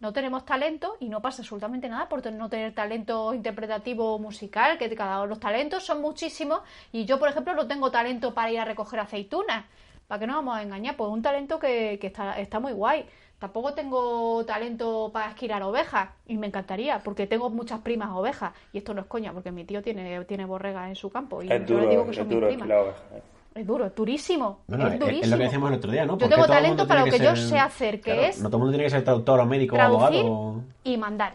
[0.00, 4.94] no tenemos talento y no pasa absolutamente nada por no tener talento interpretativo musical, que
[4.94, 6.60] cada uno los talentos son muchísimos
[6.92, 9.64] y yo, por ejemplo, no tengo talento para ir a recoger aceitunas.
[10.06, 10.96] ¿Para qué nos vamos a engañar?
[10.96, 13.06] Pues un talento que, que está, está muy guay.
[13.38, 18.78] Tampoco tengo talento para esquilar ovejas y me encantaría porque tengo muchas primas ovejas y
[18.78, 21.64] esto no es coña porque mi tío tiene, tiene borregas en su campo y Es
[21.66, 22.70] yo le duro, digo que son mis primas.
[22.70, 23.22] esquilar ovejas, ¿eh?
[23.56, 24.60] Es duro, es durísimo.
[24.66, 25.24] Bueno, es es, durísimo.
[25.24, 26.12] es lo que decíamos el otro día, ¿no?
[26.12, 28.42] Yo ¿Por qué tengo talento para lo que yo ser- sé hacer, que Claro, es
[28.42, 30.62] No todo el mundo tiene que ser traductor o médico o abogado.
[30.84, 31.34] y mandar.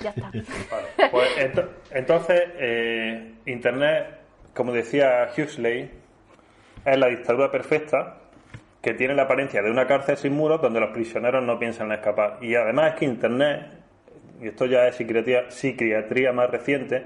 [0.00, 0.30] Ya está.
[0.70, 4.06] Vale, pues ento- entonces, eh, Internet,
[4.54, 5.90] como decía Huxley,
[6.84, 8.16] es la dictadura perfecta
[8.82, 11.98] que tiene la apariencia de una cárcel sin muros donde los prisioneros no piensan en
[11.98, 12.38] escapar.
[12.40, 13.66] Y además es que Internet,
[14.40, 17.04] y esto ya es psiquiatría, psiquiatría más reciente,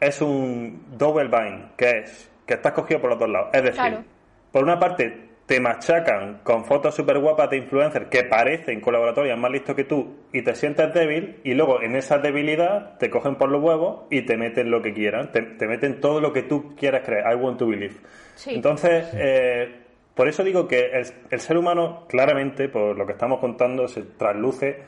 [0.00, 3.50] es un double bind, que es que estás cogido por los dos lados.
[3.52, 4.04] Es decir, Claro.
[4.50, 9.50] por una parte te machacan con fotos súper guapas de influencers que parecen colaboratorias más
[9.50, 13.48] listos que tú y te sientes débil y luego en esa debilidad te cogen por
[13.50, 16.74] los huevos y te meten lo que quieran, te, te meten todo lo que tú
[16.76, 17.94] quieras creer, I want to believe.
[18.34, 18.54] Sí.
[18.56, 19.74] Entonces, eh,
[20.14, 24.02] por eso digo que el, el ser humano claramente, por lo que estamos contando, se
[24.02, 24.82] trasluce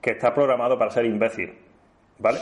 [0.00, 1.52] que está programado para ser imbécil.
[2.20, 2.40] ¿Vale?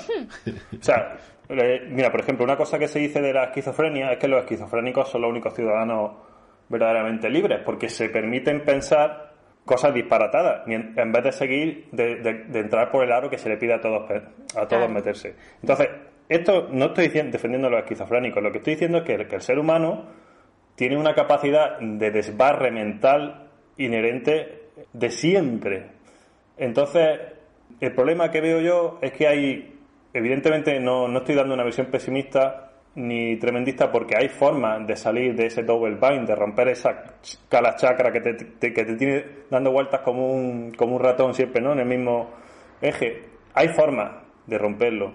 [0.80, 1.16] o sea,
[1.48, 4.40] eh, mira, por ejemplo, una cosa que se dice de la esquizofrenia es que los
[4.40, 6.12] esquizofrénicos son los únicos ciudadanos
[6.68, 9.32] verdaderamente libres, porque se permiten pensar
[9.64, 13.48] cosas disparatadas, en, vez de seguir, de, de- de entrar por el aro que se
[13.48, 14.08] le pide a todos,
[14.56, 15.34] a todos meterse.
[15.60, 15.88] Entonces,
[16.28, 19.26] esto no estoy diciendo, defendiendo a los esquizofrénicos, lo que estoy diciendo es que el,
[19.28, 20.04] que el ser humano
[20.76, 25.86] tiene una capacidad de desbarre mental inherente de siempre.
[26.56, 27.18] Entonces,
[27.80, 29.75] el problema que veo yo es que hay,
[30.18, 35.34] evidentemente no, no estoy dando una visión pesimista ni tremendista porque hay formas de salir
[35.34, 37.04] de ese double bind, de romper esa
[37.48, 41.34] cala chakra que te, te- que te tiene dando vueltas como un, como un ratón
[41.34, 41.72] siempre, ¿no?
[41.72, 42.30] En el mismo
[42.80, 43.24] eje.
[43.54, 44.12] Hay formas
[44.46, 45.12] de romperlo.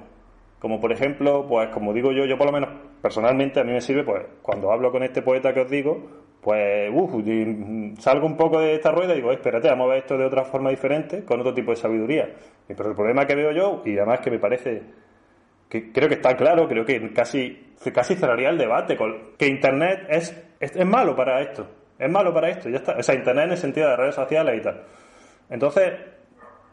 [0.59, 2.69] Como por ejemplo, pues como digo yo, yo por lo menos
[3.01, 6.07] personalmente a mí me sirve, pues cuando hablo con este poeta que os digo,
[6.41, 10.17] pues mm, salgo un poco de esta rueda y digo, espérate, vamos a ver esto
[10.17, 12.29] de otra forma diferente, con otro tipo de sabiduría.
[12.67, 14.81] Pero el problema que veo yo, y además que me parece
[15.69, 18.97] que creo que está claro, creo que casi, casi cerraría el debate,
[19.37, 21.67] que Internet es, es, es malo para esto,
[21.97, 22.97] es malo para esto, ya está.
[22.97, 24.83] O sea, Internet en el sentido de redes sociales y tal.
[25.49, 25.93] Entonces,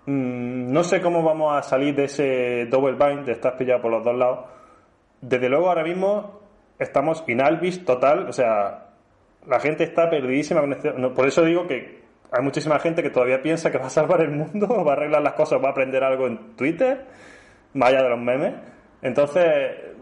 [0.07, 3.93] mm, no sé cómo vamos a salir de ese double bind, de estar pillado por
[3.93, 4.47] los dos lados.
[5.21, 6.41] Desde luego ahora mismo
[6.79, 8.88] estamos inalvis total, o sea,
[9.47, 10.63] la gente está perdidísima.
[10.73, 14.21] este- por eso digo que hay muchísima gente que todavía piensa que va a salvar
[14.21, 17.07] el mundo, va a arreglar las cosas, va a aprender algo en Twitter,
[17.81, 18.55] allá de los memes.
[19.03, 19.47] Entonces,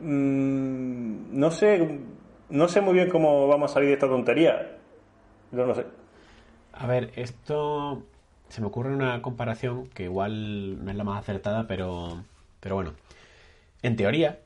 [0.00, 2.00] mm, no sé,
[2.48, 4.78] no sé muy bien cómo vamos a salir de esta tontería.
[5.52, 5.84] Yo no sé.
[6.72, 8.02] A ver, esto
[8.48, 12.24] se me ocurre una comparación que igual no es la más acertada, pero,
[12.60, 12.94] pero bueno.
[13.82, 14.40] En teoría,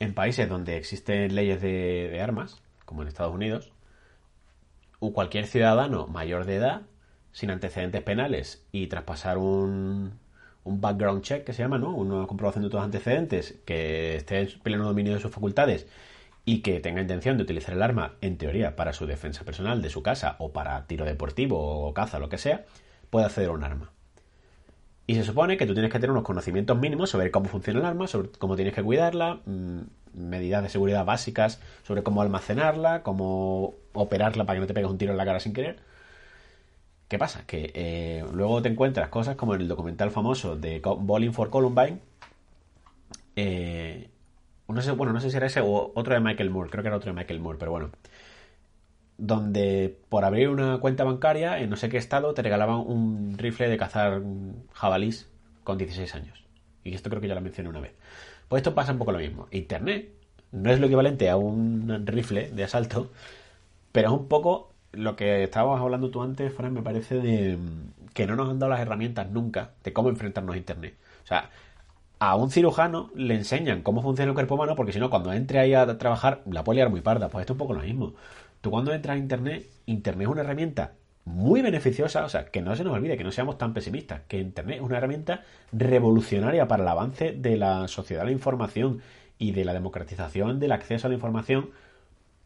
[0.00, 3.72] en países donde existen leyes de, de armas, como en Estados Unidos,
[5.12, 6.82] cualquier ciudadano mayor de edad,
[7.32, 10.12] sin antecedentes penales y tras pasar un,
[10.64, 11.94] un background check que se llama, ¿no?
[11.94, 15.86] Una comprobación de los antecedentes, que esté en pleno dominio de sus facultades
[16.44, 19.90] y que tenga intención de utilizar el arma, en teoría, para su defensa personal de
[19.90, 22.64] su casa o para tiro deportivo o caza, lo que sea,
[23.10, 23.92] puede acceder a un arma.
[25.06, 27.86] Y se supone que tú tienes que tener unos conocimientos mínimos sobre cómo funciona el
[27.86, 29.80] arma, sobre cómo tienes que cuidarla, mm,
[30.14, 34.98] medidas de seguridad básicas sobre cómo almacenarla, cómo operarla para que no te pegues un
[34.98, 35.78] tiro en la cara sin querer.
[37.08, 37.44] ¿Qué pasa?
[37.46, 42.00] Que eh, luego te encuentras cosas como en el documental famoso de Bowling for Columbine.
[43.36, 44.08] eh,
[44.68, 46.88] no sé, bueno, no sé si era ese o otro de Michael Moore, creo que
[46.88, 47.90] era otro de Michael Moore, pero bueno.
[49.16, 53.68] Donde por abrir una cuenta bancaria en no sé qué estado te regalaban un rifle
[53.68, 54.22] de cazar
[54.72, 55.28] jabalís
[55.62, 56.44] con 16 años.
[56.82, 57.92] Y esto creo que ya lo mencioné una vez.
[58.48, 59.46] Pues esto pasa un poco lo mismo.
[59.52, 60.08] Internet
[60.52, 63.10] no es lo equivalente a un rifle de asalto,
[63.94, 68.12] pero es un poco lo que estábamos hablando tú antes, Fran, me parece de mm,
[68.12, 70.96] que no nos han dado las herramientas nunca de cómo enfrentarnos a Internet.
[71.22, 71.50] O sea,
[72.18, 75.60] a un cirujano le enseñan cómo funciona el cuerpo humano, porque si no, cuando entre
[75.60, 77.28] ahí a trabajar, la puede liar muy parda.
[77.28, 78.14] Pues esto es un poco lo mismo.
[78.60, 82.74] Tú cuando entras a Internet, Internet es una herramienta muy beneficiosa, o sea, que no
[82.74, 86.82] se nos olvide, que no seamos tan pesimistas, que Internet es una herramienta revolucionaria para
[86.82, 89.02] el avance de la sociedad de la información
[89.38, 91.70] y de la democratización del acceso a la información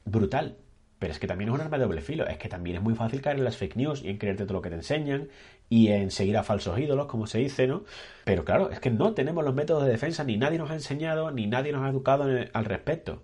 [0.05, 0.57] brutal.
[0.99, 2.27] Pero es que también es un arma de doble filo.
[2.27, 4.55] Es que también es muy fácil caer en las fake news y en creerte todo
[4.55, 5.29] lo que te enseñan
[5.69, 7.85] y en seguir a falsos ídolos, como se dice, ¿no?
[8.25, 11.31] Pero claro, es que no tenemos los métodos de defensa, ni nadie nos ha enseñado,
[11.31, 13.23] ni nadie nos ha educado al respecto.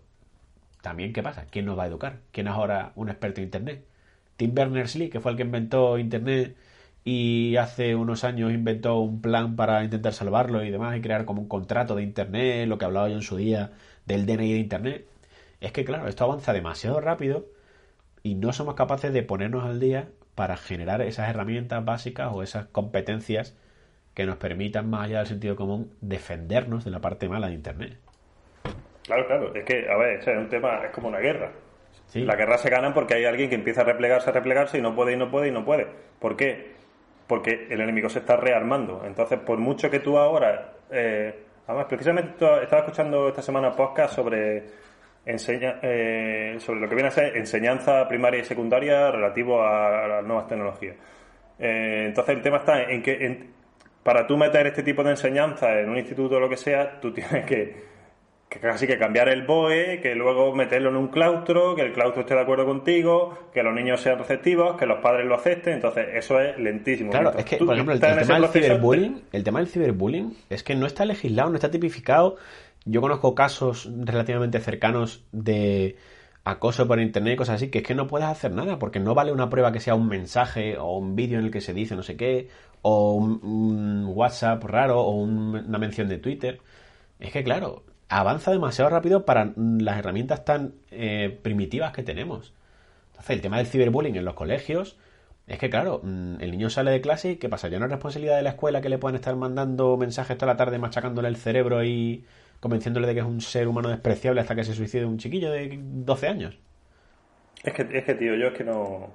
[0.82, 1.46] También, ¿qué pasa?
[1.50, 2.20] ¿Quién nos va a educar?
[2.30, 3.84] ¿Quién es ahora un experto en Internet?
[4.36, 6.56] Tim Berners-Lee, que fue el que inventó Internet
[7.04, 11.42] y hace unos años inventó un plan para intentar salvarlo y demás y crear como
[11.42, 13.72] un contrato de Internet, lo que hablaba yo en su día
[14.06, 15.06] del DNI de Internet.
[15.60, 17.46] Es que, claro, esto avanza demasiado rápido
[18.24, 22.66] y no somos capaces de ponernos al día para generar esas herramientas básicas o esas
[22.66, 23.56] competencias
[24.14, 27.98] que nos permitan, más allá del sentido común, defendernos de la parte mala de Internet.
[29.02, 29.54] Claro, claro.
[29.54, 31.52] Es que, a ver, es un tema, es como una guerra.
[32.06, 32.24] Sí.
[32.24, 34.94] La guerra se gana porque hay alguien que empieza a replegarse, a replegarse y no
[34.94, 35.86] puede, y no puede, y no puede.
[36.18, 36.72] ¿Por qué?
[37.26, 39.02] Porque el enemigo se está rearmando.
[39.04, 40.72] Entonces, por mucho que tú ahora.
[40.90, 41.34] Eh,
[41.66, 42.30] además, precisamente
[42.62, 44.64] estaba escuchando esta semana podcast sobre.
[45.26, 50.08] Enseña, eh, sobre lo que viene a ser enseñanza primaria y secundaria relativo a, a
[50.08, 50.96] las nuevas tecnologías.
[51.58, 53.54] Eh, entonces el tema está en que en-
[54.02, 57.10] para tú meter este tipo de enseñanza en un instituto o lo que sea, tú
[57.14, 57.74] tienes que,
[58.50, 62.20] que casi que cambiar el BOE, que luego meterlo en un claustro, que el claustro
[62.20, 66.06] esté de acuerdo contigo, que los niños sean receptivos, que los padres lo acepten, entonces
[66.12, 67.10] eso es lentísimo.
[67.12, 70.62] Claro, Mientras es que, por ejemplo, el, tema del ciberbullying, el tema del ciberbullying es
[70.62, 72.36] que no está legislado, no está tipificado.
[72.84, 75.96] Yo conozco casos relativamente cercanos de
[76.44, 79.14] acoso por internet y cosas así, que es que no puedes hacer nada, porque no
[79.14, 81.96] vale una prueba que sea un mensaje o un vídeo en el que se dice
[81.96, 82.48] no sé qué,
[82.82, 86.60] o un, WhatsApp raro, o un- una mención de Twitter.
[87.20, 92.52] Es que, claro, avanza demasiado rápido para las herramientas tan eh, primitivas que tenemos.
[93.12, 94.96] Entonces, el tema del ciberbullying en los colegios
[95.46, 97.68] es que, claro, mm, el niño sale de clase y ¿qué pasa?
[97.68, 100.56] Ya no es responsabilidad de la escuela que le puedan estar mandando mensajes toda la
[100.58, 102.24] tarde machacándole el cerebro y
[102.64, 105.78] convenciéndole de que es un ser humano despreciable hasta que se suicide un chiquillo de
[105.80, 106.58] 12 años.
[107.62, 109.10] Es que, es que, tío, yo es que no...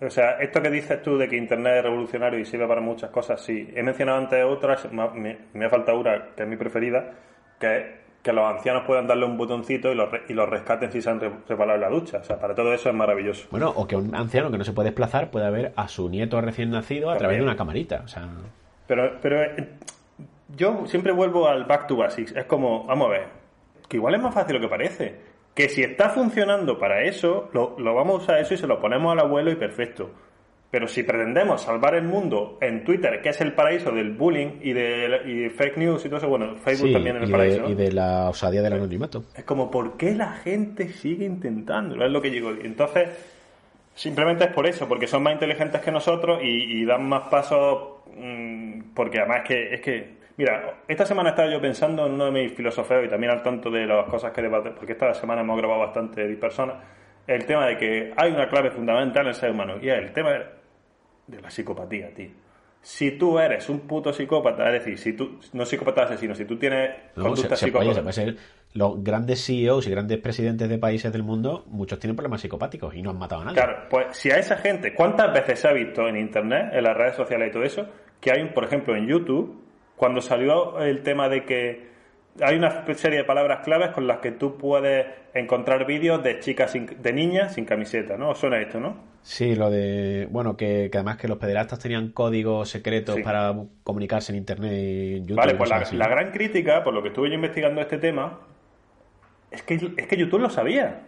[0.00, 3.10] O sea, esto que dices tú de que Internet es revolucionario y sirve para muchas
[3.10, 3.68] cosas, sí.
[3.74, 7.14] He mencionado antes otras, me, me, ha faltado una, que es mi preferida,
[7.58, 7.84] que es
[8.22, 11.20] que los ancianos puedan darle un botoncito y los, y los rescaten si se han
[11.20, 12.18] re- resbalado en la ducha.
[12.18, 13.46] O sea, para todo eso es maravilloso.
[13.50, 16.40] Bueno, o que un anciano que no se puede desplazar pueda ver a su nieto
[16.40, 18.02] recién nacido a través de una camarita.
[18.04, 18.28] O sea,
[18.86, 19.40] Pero, pero
[20.56, 22.34] yo siempre vuelvo al back to basics.
[22.34, 23.26] Es como, vamos a ver,
[23.88, 25.16] que igual es más fácil lo que parece.
[25.54, 28.80] Que si está funcionando para eso, lo, lo vamos a usar eso y se lo
[28.80, 30.10] ponemos al abuelo y perfecto.
[30.70, 34.74] Pero si pretendemos salvar el mundo en Twitter, que es el paraíso del bullying y
[34.74, 37.56] de, y de fake news y todo eso, bueno, Facebook sí, también es el paraíso.
[37.56, 37.70] de, ¿no?
[37.70, 39.24] y de la osadía del anonimato.
[39.34, 42.04] Es como, ¿por qué la gente sigue intentándolo?
[42.04, 42.50] Es lo que digo.
[42.50, 43.08] Entonces,
[43.94, 48.02] simplemente es por eso, porque son más inteligentes que nosotros y, y dan más pasos,
[48.14, 52.26] mm, porque además es que, es que, mira, esta semana estaba yo pensando en uno
[52.26, 55.42] de mis filosofeos y también al tanto de las cosas que debate, porque esta semana
[55.42, 56.76] hemos grabado bastante de personas,
[57.26, 60.12] el tema de que hay una clave fundamental en el ser humano y es el
[60.12, 60.30] tema
[61.26, 62.30] de la psicopatía, tío.
[62.80, 66.56] Si tú eres un puto psicópata, es decir, si tú, no psicópata asesino, si tú
[66.56, 68.36] tienes No, conducta se, se puede, se psicópata, puede ser.
[68.74, 73.02] Los grandes CEOs y grandes presidentes de países del mundo, muchos tienen problemas psicopáticos y
[73.02, 73.56] no han matado a nadie.
[73.56, 76.96] Claro, pues si a esa gente, ¿cuántas veces se ha visto en Internet, en las
[76.96, 77.86] redes sociales y todo eso,
[78.20, 79.67] que hay, por ejemplo, en YouTube,
[79.98, 81.86] cuando salió el tema de que
[82.40, 86.70] hay una serie de palabras claves con las que tú puedes encontrar vídeos de chicas,
[86.70, 88.30] sin- de niñas sin camiseta, ¿no?
[88.30, 88.96] ¿Os suena esto, no?
[89.22, 90.26] Sí, lo de.
[90.30, 93.22] Bueno, que, que además que los pederastas tenían códigos secretos Sí.
[93.22, 95.36] para comunicarse en internet y en YouTube.
[95.36, 98.38] Vale, pues la gran crítica, por lo que estuve yo investigando este tema,
[99.50, 101.00] es que, es que YouTube lo sabía.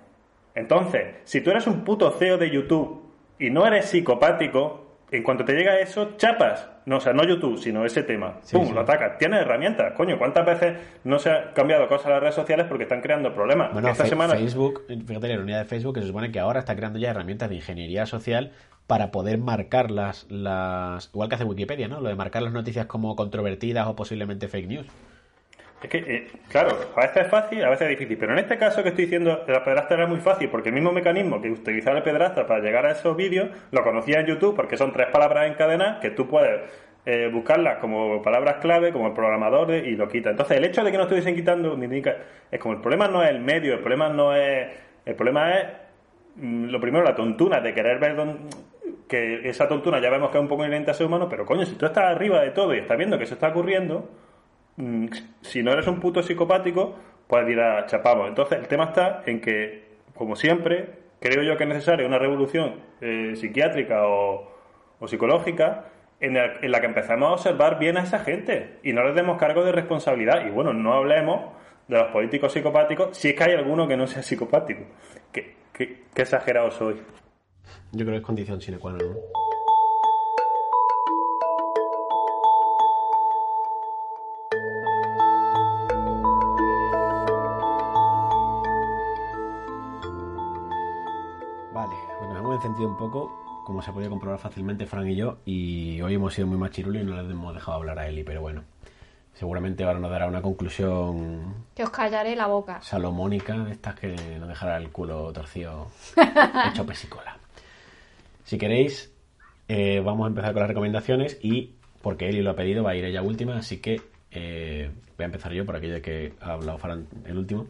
[0.56, 3.02] Entonces, si tú eres un puto CEO de YouTube
[3.38, 6.68] y no eres psicopático, en cuanto te llega eso, chapas.
[6.86, 8.38] No, o sea, no YouTube, sino ese tema.
[8.42, 8.66] Sí, ¡Pum!
[8.66, 8.72] sí.
[8.72, 9.18] Lo atacas.
[9.18, 9.92] Tienes herramientas.
[9.94, 13.34] Coño, ¿cuántas veces no se han cambiado cosas en las redes sociales porque están creando
[13.34, 13.72] problemas?
[13.72, 14.34] Bueno, Esta semana...
[14.34, 17.48] Facebook, fíjate la ironía de Facebook, que se supone que ahora está creando ya herramientas
[17.48, 18.52] de ingeniería social
[18.86, 21.10] para poder marcar las, las.
[21.14, 22.00] Igual que hace Wikipedia, ¿no?
[22.00, 24.86] Lo de marcar las noticias como controvertidas o posiblemente fake news.
[25.82, 28.18] Es que, eh, claro, a veces es fácil, a veces es difícil.
[28.18, 30.92] Pero en este caso que estoy diciendo, la pedrastra era muy fácil, porque el mismo
[30.92, 34.76] mecanismo que utilizaba el pedrastra para llegar a esos vídeos, lo conocía en YouTube, porque
[34.76, 36.60] son tres palabras encadenadas que tú puedes
[37.06, 40.28] eh, buscarlas como palabras clave, como el programador, de- y lo quita.
[40.30, 41.78] Entonces, el hecho de que no estuviesen quitando,
[42.50, 44.68] es como el problema no es el medio, el problema no es.
[45.06, 45.66] El problema es,
[46.36, 48.14] mm, lo primero, la tontuna de querer ver
[49.08, 51.64] que esa tontuna ya vemos que es un poco inherente a ser humano, pero coño,
[51.64, 54.08] si tú estás arriba de todo y estás viendo que eso está ocurriendo,
[55.42, 56.96] si no eres un puto psicopático,
[57.48, 58.28] ir a chapamos.
[58.28, 62.76] Entonces, el tema está en que, como siempre, creo yo que es necesaria una revolución
[63.00, 64.50] eh, psiquiátrica o,
[65.06, 65.84] psicológica
[66.20, 69.14] en, la- en la que empecemos a observar bien a esa gente y no les
[69.14, 70.46] demos cargo de responsabilidad.
[70.46, 71.52] Y bueno, no hablemos
[71.88, 74.84] de los políticos psicopáticos si es que hay alguno que no sea psicopático.
[75.32, 76.96] Qué- qué exagerado soy.
[77.92, 79.16] Yo creo que es condición sine qua non.
[92.88, 96.46] Un poco, como se ha podido comprobar fácilmente Fran y yo, y hoy hemos sido
[96.46, 98.64] muy machirulos y no les hemos dejado hablar a Eli, pero bueno,
[99.34, 102.80] seguramente ahora nos dará una conclusión Que os callaré la boca.
[102.82, 105.88] salomónica de estas que nos dejará el culo torcido
[106.70, 107.36] hecho pesicola.
[108.44, 109.12] Si queréis,
[109.68, 112.96] eh, vamos a empezar con las recomendaciones y porque Eli lo ha pedido, va a
[112.96, 114.00] ir ella última, así que
[114.30, 117.66] eh, voy a empezar yo por aquello de que ha hablado Fran el último.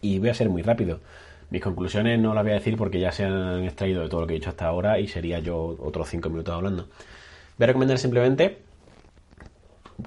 [0.00, 1.00] Y voy a ser muy rápido.
[1.50, 4.26] Mis conclusiones no las voy a decir porque ya se han extraído de todo lo
[4.26, 6.88] que he dicho hasta ahora y sería yo otros cinco minutos hablando.
[7.56, 8.58] Voy a recomendar simplemente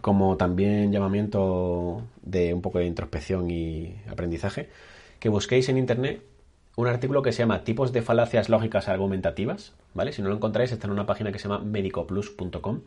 [0.02, 4.70] como también llamamiento de un poco de introspección y aprendizaje,
[5.20, 6.22] que busquéis en internet
[6.78, 10.14] un artículo que se llama Tipos de falacias lógicas argumentativas, ¿vale?
[10.14, 12.82] Si no lo encontráis, está en una página que se llama medicoplus.com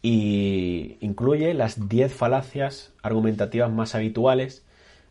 [0.00, 4.64] y incluye las 10 falacias argumentativas más habituales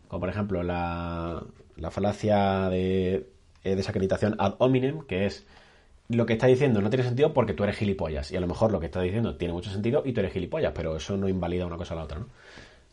[0.07, 1.43] como por ejemplo la,
[1.78, 3.28] la falacia de
[3.63, 5.45] eh, desacreditación ad hominem, que es
[6.09, 8.32] lo que está diciendo no tiene sentido porque tú eres gilipollas.
[8.32, 10.73] Y a lo mejor lo que está diciendo tiene mucho sentido y tú eres gilipollas,
[10.73, 12.28] pero eso no invalida una cosa a la otra, ¿no?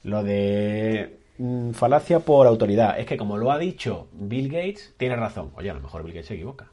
[0.02, 2.98] Lo de mm, falacia por autoridad.
[2.98, 5.50] Es que como lo ha dicho Bill Gates, tiene razón.
[5.56, 6.70] Oye, a lo mejor Bill Gates se equivoca.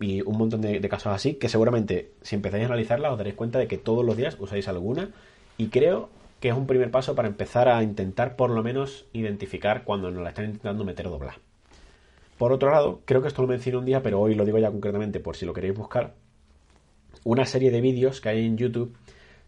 [0.00, 3.36] Y un montón de, de casos así que seguramente si empezáis a analizarla os daréis
[3.36, 5.10] cuenta de que todos los días usáis alguna.
[5.58, 6.08] Y creo
[6.42, 10.24] que es un primer paso para empezar a intentar por lo menos identificar cuando nos
[10.24, 11.36] la están intentando meter o doblar.
[12.36, 14.72] Por otro lado, creo que esto lo mencioné un día, pero hoy lo digo ya
[14.72, 16.14] concretamente por si lo queréis buscar.
[17.22, 18.92] Una serie de vídeos que hay en YouTube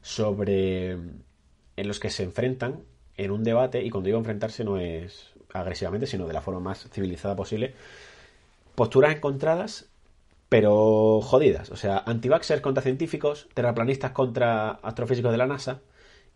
[0.03, 0.93] sobre.
[0.93, 2.85] en los que se enfrentan
[3.17, 6.89] en un debate, y cuando digo enfrentarse no es agresivamente, sino de la forma más
[6.93, 7.75] civilizada posible.
[8.77, 9.89] Posturas encontradas,
[10.49, 11.71] pero jodidas.
[11.71, 15.81] O sea, antivaxers contra científicos, terraplanistas contra astrofísicos de la NASA,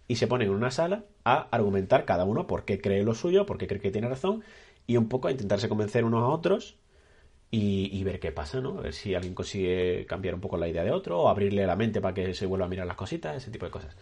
[0.08, 3.46] y se ponen en una sala a argumentar cada uno por qué cree lo suyo,
[3.46, 4.42] por qué cree que tiene razón,
[4.86, 6.78] y un poco a intentarse convencer unos a otros
[7.50, 8.78] y, ver qué pasa, ¿no?
[8.78, 11.76] A ver si alguien consigue cambiar un poco la idea de otro o abrirle la
[11.76, 13.96] mente para que se vuelva a mirar las cositas, ese tipo de cosas.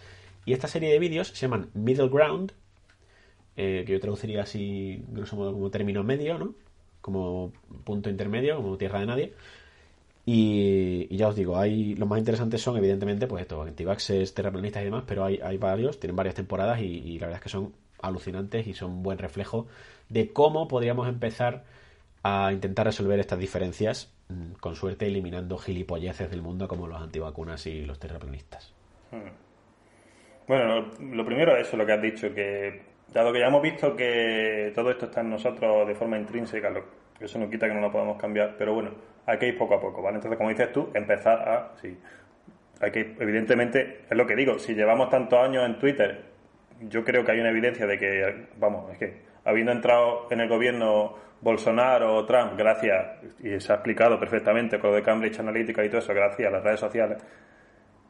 [0.45, 2.53] Y esta serie de vídeos se llaman Middle Ground,
[3.57, 6.55] eh, que yo traduciría así, grosso modo, como término medio, ¿no?
[7.01, 7.53] Como
[7.85, 9.35] punto intermedio, como tierra de nadie.
[10.29, 14.87] Y, ya os digo, hay los más interesantes son, evidentemente, pues esto, antivaxes, terraplanistas y
[14.87, 17.73] demás, pero hay, hay varios, tienen varias temporadas y, la verdad es que son
[18.03, 19.69] alucinantes y son buen reflejo
[20.09, 21.63] de cómo podríamos empezar
[22.25, 27.65] a intentar resolver estas diferencias, mm, con suerte eliminando gilipolleces del mundo como los antivacunas
[27.69, 28.75] y los terraplanistas.
[29.13, 29.31] Hmm.
[30.49, 33.95] Bueno, lo primero es eso, lo que has dicho, que dado que ya hemos visto
[33.95, 36.85] que todo esto está en nosotros de forma intrínseca, lo,
[37.21, 38.91] eso no quita que no lo podamos cambiar, pero bueno,
[39.27, 40.17] hay que ir poco a poco, ¿vale?
[40.17, 41.73] Entonces, como dices tú, empezar a...
[41.81, 41.97] Sí,
[42.81, 46.25] hay que, evidentemente, es lo que digo, si llevamos tantos años en Twitter,
[46.81, 50.49] yo creo que hay una evidencia de que, vamos, es que habiendo entrado en el
[50.49, 55.85] gobierno Bolsonaro o Trump, gracias, y se ha explicado perfectamente con lo de Cambridge Analytica
[55.85, 57.23] y todo eso, gracias a las redes sociales,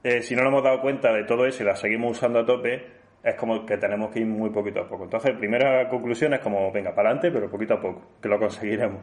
[0.02, 2.46] eh, si no nos hemos dado cuenta de todo eso y las seguimos usando a
[2.46, 2.86] tope,
[3.26, 5.04] es como que tenemos que ir muy poquito a poco.
[5.04, 9.02] Entonces, primera conclusión es como, venga, para adelante, pero poquito a poco, que lo conseguiremos.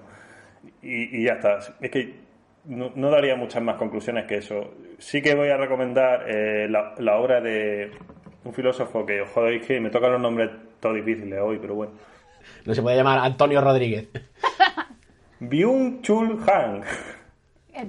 [0.81, 1.59] Y, ya está.
[1.81, 2.15] Es que
[2.65, 4.75] no, daría muchas más conclusiones que eso.
[4.97, 7.91] Sí que voy a recomendar eh, la, la, obra de
[8.45, 11.91] un filósofo que, joder, que me tocan los nombres todos difíciles hoy, pero bueno
[12.65, 14.09] no se puede llamar Antonio Rodríguez.
[15.39, 16.83] Byung Chul Han.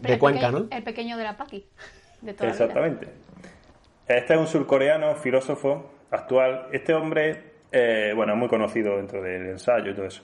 [0.01, 0.66] de Cuenca, ¿no?
[0.70, 1.64] El pequeño de la Paki.
[2.26, 3.09] Exactamente.
[4.09, 6.69] Este es un surcoreano, filósofo actual.
[6.73, 7.43] Este hombre,
[7.73, 10.23] eh, bueno, es muy conocido dentro del ensayo y todo eso.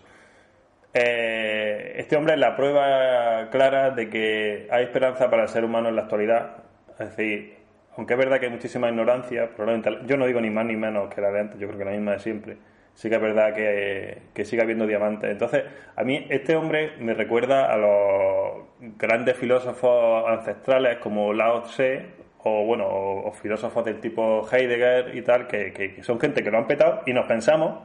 [0.92, 5.88] Eh, este hombre es la prueba clara de que hay esperanza para el ser humano
[5.88, 6.64] en la actualidad.
[6.98, 7.56] Es decir,
[7.96, 11.12] aunque es verdad que hay muchísima ignorancia, probablemente, yo no digo ni más ni menos
[11.14, 12.56] que la de antes, yo creo que la misma de siempre
[12.94, 15.30] sí que es verdad que, que sigue habiendo diamantes.
[15.30, 15.64] Entonces,
[15.96, 18.66] a mí este hombre me recuerda a los
[18.98, 22.06] grandes filósofos ancestrales como Lao Tse
[22.44, 26.58] o bueno, o, filósofos del tipo Heidegger y tal, que, que, son gente que lo
[26.58, 27.80] han petado y nos pensamos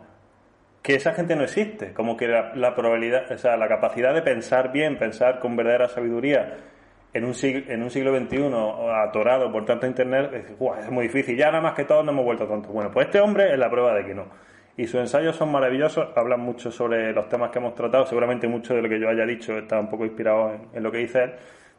[0.81, 4.71] que esa gente no existe, como que la, probabilidad, o sea, la capacidad de pensar
[4.71, 6.57] bien, pensar con verdadera sabiduría
[7.13, 8.51] en un, siglo, en un siglo XXI
[9.07, 10.45] atorado por tanto internet, es,
[10.83, 12.71] es muy difícil, ya nada más que todos nos hemos vuelto tontos.
[12.71, 14.25] Bueno, pues este hombre es la prueba de que no
[14.77, 18.73] y sus ensayos son maravillosos, hablan mucho sobre los temas que hemos tratado, seguramente mucho
[18.73, 21.33] de lo que yo haya dicho está un poco inspirado en, lo que dice él.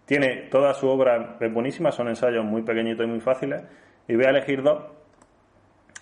[0.06, 3.62] Tiene toda su obra es buenísima, son ensayos muy pequeñitos y muy fáciles,
[4.08, 4.96] y voy a elegir dos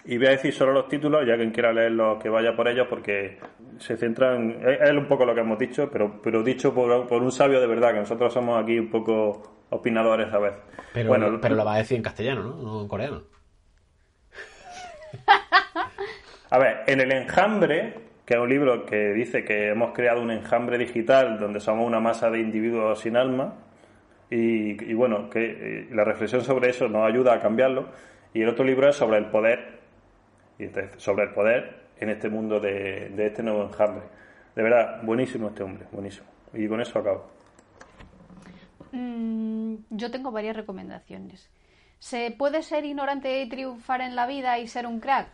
[0.06, 2.86] y voy a decir solo los títulos, ya quien quiera leerlos que vaya por ellos,
[2.88, 3.38] porque
[3.78, 7.32] se centran, es, un poco lo que hemos dicho, pero, pero dicho por, por, un
[7.32, 10.60] sabio de verdad, que nosotros somos aquí un poco opinadores a veces.
[10.92, 12.56] Pero, bueno, pero lo va a decir en castellano, ¿no?
[12.56, 13.22] No en coreano.
[16.50, 17.94] A ver, en El Enjambre,
[18.26, 21.98] que es un libro que dice que hemos creado un enjambre digital donde somos una
[21.98, 23.63] masa de individuos sin alma,
[24.30, 27.88] y, bueno, que eh, la reflexión sobre eso nos ayuda a cambiarlo.
[28.32, 29.78] Y el otro libro es sobre el poder,
[30.58, 34.04] y sobre el poder en este mundo de, este nuevo enjambre.
[34.54, 36.26] De verdad, buenísimo este hombre, buenísimo.
[36.52, 37.26] Y con eso acabo.
[38.92, 41.50] Mm, yo tengo varias recomendaciones.
[41.98, 45.28] ¿Se puede ser ignorante y triunfar en la vida y ser un crack?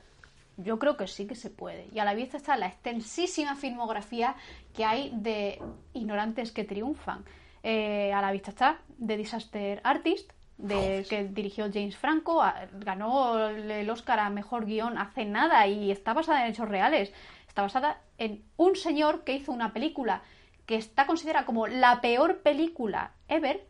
[0.56, 1.88] Yo creo que sí que se puede.
[1.92, 4.36] Y a la vista está la extensísima filmografía
[4.74, 5.58] que hay de
[5.94, 7.24] ignorantes que triunfan.
[7.62, 12.42] Eh, a la vista está The Disaster Artist, de, que dirigió James Franco,
[12.72, 17.12] ganó el Oscar a Mejor Guión hace nada y está basada en hechos reales.
[17.48, 20.22] Está basada en un señor que hizo una película
[20.66, 23.66] que está considerada como la peor película ever,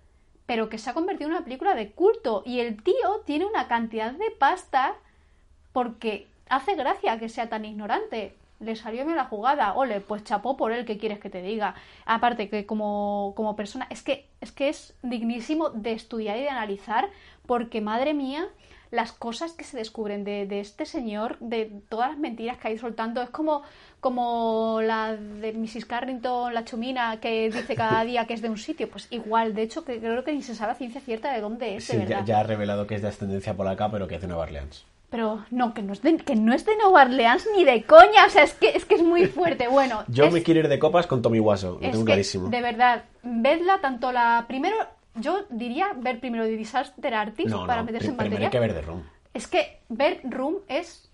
[0.46, 2.42] pero que se ha convertido en una película de culto.
[2.44, 4.94] Y el tío tiene una cantidad de pasta
[5.72, 8.36] porque hace gracia que sea tan ignorante.
[8.60, 11.74] Le salió bien la jugada, ole, pues chapó por él, ¿qué quieres que te diga?
[12.06, 16.50] Aparte que como, como persona, es que, es que es dignísimo de estudiar y de
[16.50, 17.08] analizar,
[17.46, 18.46] porque madre mía,
[18.90, 22.70] las cosas que se descubren de, de este señor, de todas las mentiras que ha
[22.72, 23.62] ido soltando, es como,
[24.00, 25.86] como la de Mrs.
[25.86, 29.62] Carrington, la chumina, que dice cada día que es de un sitio, pues igual, de
[29.62, 31.98] hecho, que creo que ni se sabe a ciencia cierta de dónde es, de Sí,
[32.00, 32.18] verdad.
[32.20, 34.84] ya, ya ha revelado que es de ascendencia polaca, pero que es de Nueva Orleans.
[35.10, 38.26] Pero no, que no es de, que no es de Nueva Orleans ni de coña,
[38.26, 39.66] o sea, es que es, que es muy fuerte.
[39.68, 42.12] Bueno, Yo es- me quiero ir de copas con Tommy Wiseau, lo es tengo que,
[42.12, 42.48] clarísimo.
[42.48, 44.44] De verdad, vedla tanto la.
[44.46, 44.76] Primero,
[45.16, 48.46] yo diría ver primero The Disaster Artist No, para no, meterse en materia.
[48.46, 49.02] hay que ver The Room.
[49.34, 51.10] Es que ver Room es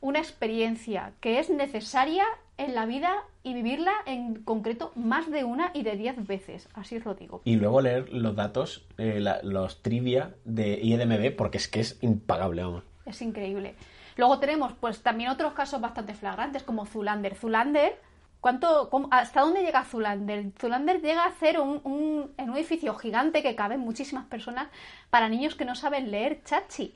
[0.00, 2.24] una experiencia que es necesaria
[2.58, 6.68] en la vida y vivirla en concreto más de una y de diez veces.
[6.74, 7.42] Así os lo digo.
[7.44, 11.98] Y luego leer los datos, eh, la- los trivia de IDMB, porque es que es
[12.02, 12.82] impagable, vamos.
[13.06, 13.74] Es increíble.
[14.16, 17.34] Luego tenemos, pues, también otros casos bastante flagrantes, como Zulander.
[17.36, 18.00] Zulander,
[18.40, 20.50] ¿cuánto, ¿hasta dónde llega Zulander?
[20.58, 24.68] Zulander llega a hacer un, un- en un edificio gigante que caben muchísimas personas
[25.10, 26.94] para niños que no saben leer chachi.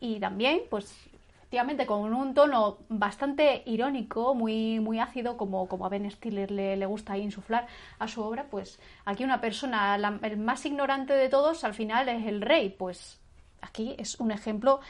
[0.00, 0.94] Y también, pues,
[1.38, 6.76] efectivamente, con un tono bastante irónico, muy, muy ácido, como, como a Ben Stiller le,
[6.76, 7.66] le gusta insuflar
[7.98, 12.08] a su obra, pues aquí una persona, la- el más ignorante de todos, al final
[12.10, 12.68] es el rey.
[12.78, 13.18] Pues
[13.62, 14.80] aquí es un ejemplo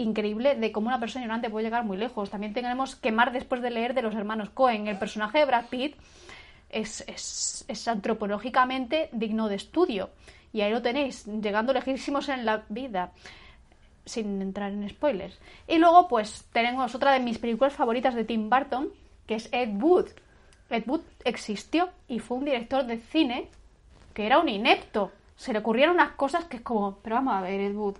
[0.00, 2.30] increíble de cómo una persona ignorante puede llegar muy lejos.
[2.30, 4.88] También tenemos Quemar después de leer de los hermanos Cohen.
[4.88, 5.96] El personaje de Brad Pitt
[6.70, 10.10] es, es, es antropológicamente digno de estudio.
[10.52, 13.12] Y ahí lo tenéis, llegando lejísimos en la vida,
[14.04, 15.38] sin entrar en spoilers.
[15.68, 18.88] Y luego, pues, tenemos otra de mis películas favoritas de Tim Burton,
[19.26, 20.08] que es Ed Wood.
[20.70, 23.48] Ed Wood existió y fue un director de cine
[24.14, 25.12] que era un inepto.
[25.36, 27.96] Se le ocurrieron unas cosas que es como, pero vamos a ver, Ed Wood,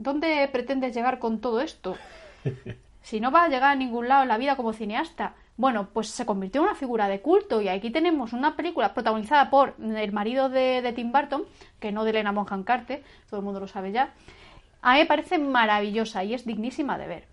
[0.00, 1.96] ¿dónde pretendes llegar con todo esto?
[3.02, 5.34] Si no va a llegar a ningún lado en la vida como cineasta.
[5.56, 9.48] Bueno, pues se convirtió en una figura de culto y aquí tenemos una película protagonizada
[9.48, 11.44] por el marido de, de Tim Burton,
[11.80, 14.12] que no de Elena Bonham Carter, todo el mundo lo sabe ya.
[14.82, 17.24] A mí me parece maravillosa y es dignísima de ver.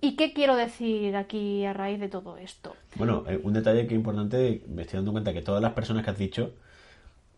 [0.00, 2.74] ¿Y qué quiero decir aquí a raíz de todo esto?
[2.94, 6.04] Bueno, eh, un detalle que es importante, me estoy dando cuenta que todas las personas
[6.04, 6.54] que has dicho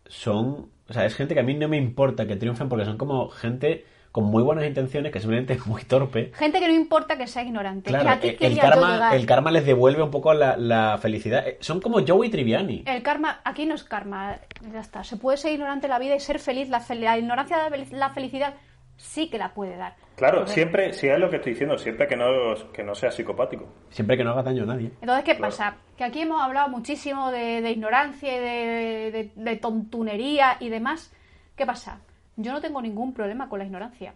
[0.07, 2.97] son, o sea, es gente que a mí no me importa que triunfen porque son
[2.97, 6.31] como gente con muy buenas intenciones, que simplemente es muy torpe.
[6.35, 7.89] Gente que no importa que sea ignorante.
[7.89, 11.45] y Claro, aquí el karma, el karma les devuelve un poco la, la felicidad.
[11.47, 12.83] Eh, Son como Joey Triviani.
[12.85, 14.37] El karma, aquí no es karma,
[14.71, 15.03] ya está.
[15.03, 16.69] Se puede ser ignorante la vida y ser feliz.
[16.69, 18.53] La, fel- la ignorancia da la felicidad
[18.97, 19.95] sí que la puede dar.
[20.15, 22.25] Claro, Entonces- siempre, si es lo que estoy diciendo, siempre que no,
[22.71, 23.67] que no sea psicopático.
[23.89, 24.91] Siempre que no haga daño a nadie.
[25.01, 25.49] Entonces, ¿qué Claro.
[25.51, 25.75] pasa?
[25.97, 31.11] Que aquí hemos hablado muchísimo de, de ignorancia y de, de- de tontunería y demás.
[31.55, 31.99] ¿Qué pasa?
[32.35, 34.15] Yo no tengo ningún problema con la ignorancia.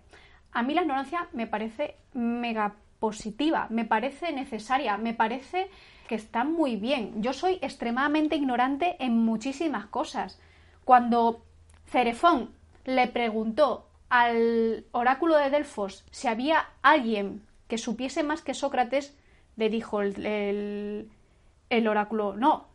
[0.52, 5.70] A mí la ignorancia me parece mega positiva, me parece necesaria, me parece
[6.08, 7.22] que está muy bien.
[7.22, 10.40] Yo soy extremadamente ignorante en muchísimas cosas.
[10.84, 11.44] Cuando
[11.86, 12.52] Cerefón
[12.86, 19.16] le preguntó al oráculo de Delfos si había alguien que supiese más que Sócrates,
[19.58, 21.10] le dijo el,
[21.88, 22.68] oráculo, no,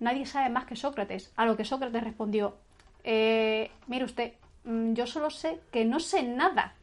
[0.00, 1.32] nadie sabe más que Sócrates.
[1.36, 2.56] A lo que Sócrates respondió,
[3.04, 4.32] "Eh, mire usted,
[4.64, 6.74] yo solo sé que no sé nada.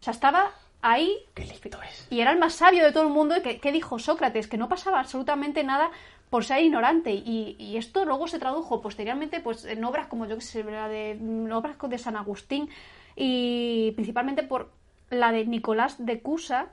[0.00, 2.06] O sea, estaba ahí Qué es.
[2.10, 3.36] y era el más sabio de todo el mundo.
[3.36, 4.48] ¿Y que, qué dijo Sócrates?
[4.48, 5.90] Que no pasaba absolutamente nada
[6.30, 7.12] por ser ignorante.
[7.12, 10.88] Y, y esto luego se tradujo posteriormente pues, en obras como yo que sé, la
[10.88, 12.68] de mm, obras de San Agustín
[13.14, 14.70] y principalmente por
[15.10, 16.68] la de Nicolás de Cusa,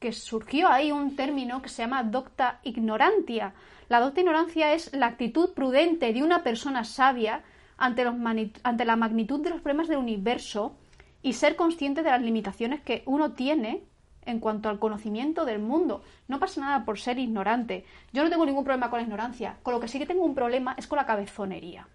[0.00, 3.54] que surgió ahí un término que se llama docta ignorantia.
[3.88, 7.44] La docta ignorancia es la actitud prudente de una persona sabia
[7.76, 8.14] ante, los
[8.62, 10.74] ante la magnitud de los problemas del universo
[11.22, 13.82] y ser consciente de las limitaciones que uno tiene
[14.24, 16.02] en cuanto al conocimiento del mundo.
[16.28, 17.84] No pasa nada por ser ignorante.
[18.12, 19.56] Yo no tengo ningún problema con la ignorancia.
[19.62, 21.86] Con lo que sí que tengo un problema es con la cabezonería.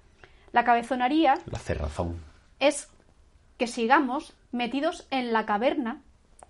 [0.52, 2.18] La cabezonería La cerrazón.
[2.60, 2.90] es
[3.58, 6.02] que sigamos metidos en la caverna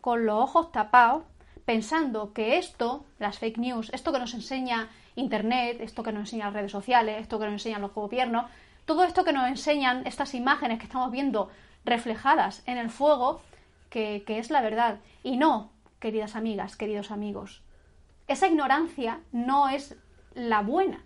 [0.02, 1.24] con los ojos tapados
[1.66, 6.48] pensando que esto, las fake news, esto que nos enseña Internet, esto que nos enseñan
[6.48, 8.46] las redes sociales, esto que nos enseñan los gobiernos,
[8.86, 11.50] todo esto que nos enseñan estas imágenes que estamos viendo
[11.86, 13.42] reflejadas en el fuego,
[13.90, 15.00] que, que es la verdad.
[15.24, 17.62] Y no, queridas amigas, queridos amigos,
[18.28, 19.96] esa ignorancia no es
[20.34, 21.04] la buena,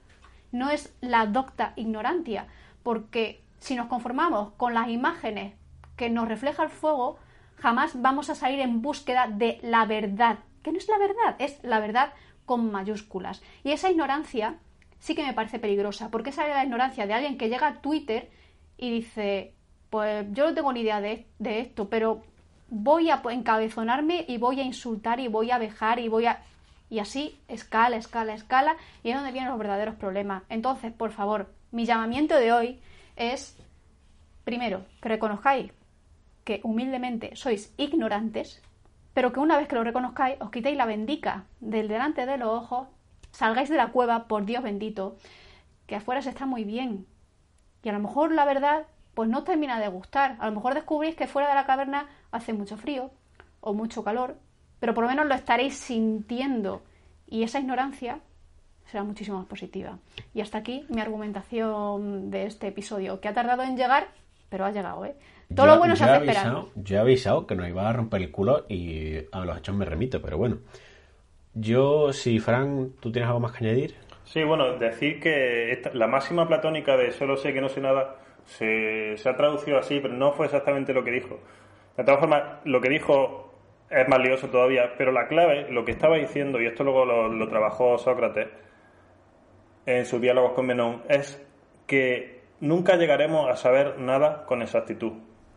[0.51, 2.47] no es la docta ignorantia,
[2.83, 5.55] porque si nos conformamos con las imágenes
[5.95, 7.17] que nos refleja el fuego,
[7.57, 11.63] jamás vamos a salir en búsqueda de la verdad, que no es la verdad, es
[11.63, 12.13] la verdad
[12.45, 13.41] con mayúsculas.
[13.63, 14.59] Y esa ignorancia
[14.99, 17.81] sí que me parece peligrosa, porque esa es la ignorancia de alguien que llega a
[17.81, 18.29] Twitter
[18.77, 19.53] y dice,
[19.89, 22.21] pues yo no tengo ni idea de, de esto, pero
[22.69, 26.43] voy a encabezonarme y voy a insultar y voy a vejar y voy a...
[26.89, 30.43] Y así, escala, escala, escala, y es donde vienen los verdaderos problemas.
[30.49, 32.79] Entonces, por favor, mi llamamiento de hoy
[33.15, 33.57] es,
[34.43, 35.71] primero, que reconozcáis
[36.43, 38.61] que humildemente sois ignorantes,
[39.13, 42.49] pero que una vez que lo reconozcáis, os quitéis la bendica del delante de los
[42.49, 42.87] ojos,
[43.35, 45.17] salgáis de la cueva, por Dios bendito,
[45.87, 47.05] que afuera se está muy bien.
[47.83, 50.37] Y a lo mejor la verdad, pues no os termina de gustar.
[50.39, 53.11] A lo mejor descubrís que fuera de la caverna hace mucho frío
[53.61, 54.37] o mucho calor,
[54.79, 56.81] pero por lo menos lo estaréis sintiendo.
[57.27, 58.19] Y esa ignorancia
[58.85, 59.99] será muchísimo más positiva.
[60.33, 64.07] Y hasta aquí mi argumentación de este episodio, que ha tardado en llegar,
[64.49, 65.15] pero ha llegado, ¿eh?
[65.55, 68.21] Todo Yo- lo bueno se hace avisado- Yo he avisado que nos iba a romper
[68.21, 70.57] el culo y a los hechos me remito, pero bueno.
[71.55, 73.95] Yo, si Fran, ¿tú tienes algo más que añadir?
[74.25, 78.17] Sí, bueno, decir que esta- la máxima platónica de solo sé que no sé nada
[78.45, 81.39] se, se ha traducido así, pero no fue exactamente lo que dijo.
[81.95, 83.53] De todas formas, lo que dijo
[83.89, 87.29] es más lioso todavía, pero la clave, lo que estaba diciendo, y esto luego lo,
[87.29, 88.47] lo trabajó Sócrates
[89.85, 91.41] en sus diálogos con Menón, es
[91.85, 95.13] que nunca llegaremos a saber nada con exactitud.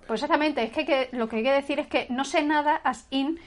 [0.06, 2.76] Pues exactamente, es que, que lo que hay que decir es que no sé nada
[2.76, 3.38] as in,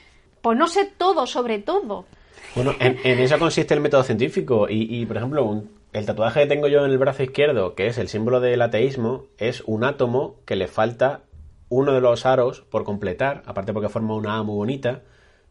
[0.42, 2.06] pues no sé todo sobre todo.
[2.54, 4.68] Bueno, en, eso consiste el método científico.
[4.68, 7.86] Y, y, por ejemplo, un- el tatuaje que tengo yo en el brazo izquierdo, que
[7.86, 11.22] es el símbolo del ateísmo, es un átomo que le falta
[11.68, 15.02] uno de los aros por completar, aparte porque forma una A muy bonita,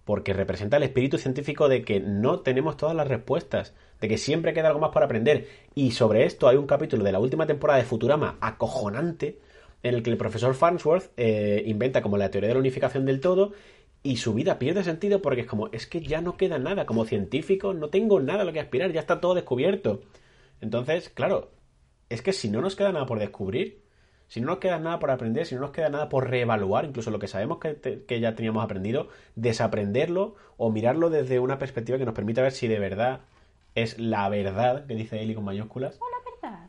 [0.05, 4.53] porque representa el espíritu científico de que no tenemos todas las respuestas, de que siempre
[4.53, 5.47] queda algo más por aprender.
[5.75, 9.39] Y sobre esto hay un capítulo de la última temporada de Futurama acojonante,
[9.83, 13.19] en el que el profesor Farnsworth eh, inventa como la teoría de la unificación del
[13.19, 13.53] todo
[14.03, 17.05] y su vida pierde sentido porque es como, es que ya no queda nada, como
[17.05, 20.01] científico no tengo nada a lo que aspirar, ya está todo descubierto.
[20.59, 21.51] Entonces, claro,
[22.09, 23.81] es que si no nos queda nada por descubrir,
[24.27, 27.11] si no nos queda nada por aprender, si no nos queda nada por reevaluar, incluso
[27.11, 31.97] lo que sabemos que, te- que ya teníamos aprendido, desaprenderlo o mirarlo desde una perspectiva
[31.97, 33.21] que nos permita ver si de verdad
[33.75, 36.67] es la verdad, que dice Eli con mayúsculas, La verdad.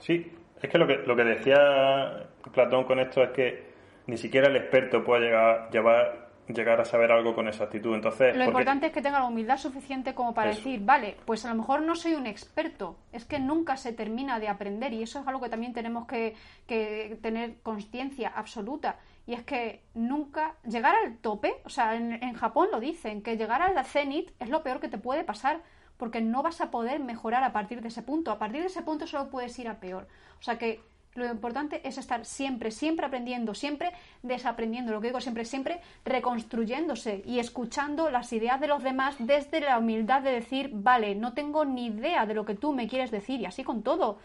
[0.00, 0.30] Sí,
[0.62, 3.68] es que lo que, lo que decía Platón con esto es que
[4.06, 7.94] ni siquiera el experto puede llegar, llevar, llegar a saber algo con exactitud.
[7.94, 10.58] Entonces, Lo porque- importante es que tenga la humildad suficiente como para Eso.
[10.60, 14.38] decir, vale, pues a lo mejor no soy un experto, es que nunca se termina
[14.40, 16.34] de aprender y eso es algo que también tenemos que,
[16.66, 18.98] que tener conciencia absoluta.
[19.26, 23.36] Y es que nunca llegar al tope, o sea, en, en Japón lo dicen, que
[23.36, 25.60] llegar al cenit es lo peor que te puede pasar
[25.98, 28.30] porque no vas a poder mejorar a partir de ese punto.
[28.30, 30.06] A partir de ese punto solo puedes ir a peor.
[30.38, 30.80] O sea que
[31.14, 33.90] lo importante es estar siempre, siempre aprendiendo, siempre
[34.22, 39.60] desaprendiendo, lo que digo siempre, siempre reconstruyéndose y escuchando las ideas de los demás desde
[39.60, 43.10] la humildad de decir, vale, no tengo ni idea de lo que tú me quieres
[43.10, 44.18] decir y así con todo.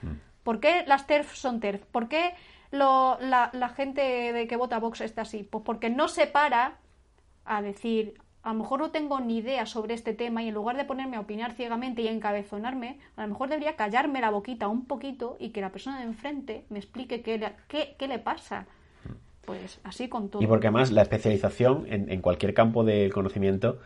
[0.44, 1.84] ¿Por qué las TERF son TERF?
[1.86, 2.34] ¿Por qué
[2.72, 4.02] lo- la, la gente
[4.34, 5.44] de que vota Vox está así?
[5.44, 6.78] Pues porque no se para
[7.46, 10.76] a decir, a lo mejor no tengo ni idea sobre este tema y en lugar
[10.78, 14.68] de ponerme a opinar ciegamente y a encabezonarme, a lo mejor debería callarme la boquita
[14.68, 18.20] un poquito y que la persona de enfrente me explique qué le, qué, qué le
[18.20, 18.66] pasa.
[19.46, 20.42] Pues así con todo.
[20.42, 23.80] Y porque además la especialización en, en cualquier campo del conocimiento,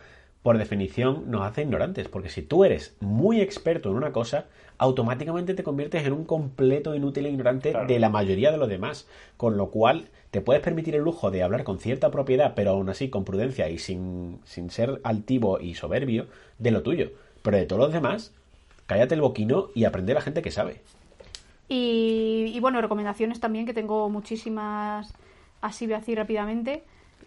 [0.43, 2.07] por definición, nos hace ignorantes.
[2.09, 4.45] Porque si tú eres muy experto en una cosa,
[4.77, 7.87] automáticamente te conviertes en un completo inútil e ignorante Claro.
[7.87, 9.07] de la mayoría de los demás.
[9.35, 12.89] Con lo cual, te puedes permitir el lujo de hablar con cierta propiedad, pero aún
[12.89, 16.27] así con prudencia y sin, sin ser altivo y soberbio,
[16.59, 17.11] de lo tuyo.
[17.41, 18.33] Pero de todos los demás,
[18.87, 20.81] cállate el boquino y aprende a la gente que sabe.
[21.69, 25.13] Y, y bueno, recomendaciones también, que tengo muchísimas
[25.61, 26.83] así, así rápidamente,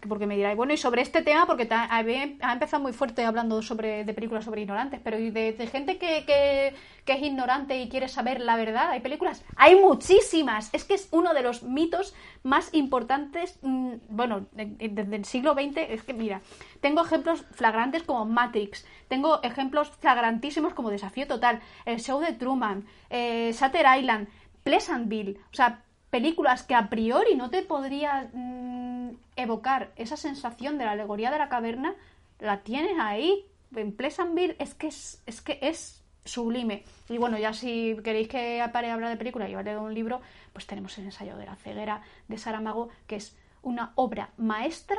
[0.08, 4.14] porque me diráis, bueno, y sobre este tema, porque ha empezado muy fuerte hablando de
[4.14, 6.74] películas sobre ignorantes, pero ¿y de, gente que, que,
[7.12, 11.34] es ignorante y quiere saber la verdad, hay películas, hay muchísimas, es que es uno
[11.34, 16.14] de los mitos más importantes, mm, bueno, de- de- desde el siglo XX, es que
[16.14, 16.40] mira,
[16.80, 22.84] tengo ejemplos flagrantes como Matrix, tengo ejemplos flagrantísimos como Desafío Total, El Show de Truman,
[23.10, 23.52] eh,
[23.98, 24.28] Island,
[24.62, 30.84] Pleasantville, o sea, películas que a priori no te podría mm, evocar esa sensación de
[30.84, 31.94] la alegoría de la caverna,
[32.38, 33.46] la tienes ahí.
[33.74, 36.84] En Pleasantville es que es, es que es sublime.
[37.08, 39.94] Y bueno, ya si queréis que pare a hablar de película y hable de un
[39.94, 40.20] libro,
[40.52, 44.98] pues tenemos el ensayo de la ceguera de Saramago, que es una obra maestra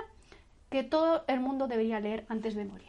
[0.69, 2.87] que todo el mundo debería leer antes de morir.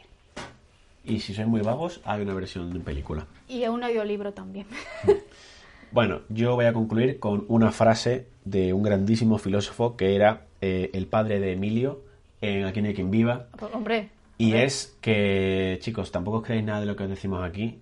[1.03, 3.27] Y si sois muy vagos, hay una versión de película.
[3.49, 4.67] Y un audiolibro también.
[5.93, 10.89] Bueno, yo voy a concluir con una frase de un grandísimo filósofo que era eh,
[10.91, 12.01] el padre de Emilio
[12.41, 13.45] en Aquí no hay quien viva.
[13.59, 17.43] Pues, hombre, Y es que, chicos, tampoco os creáis nada de lo que os decimos
[17.43, 17.79] aquí,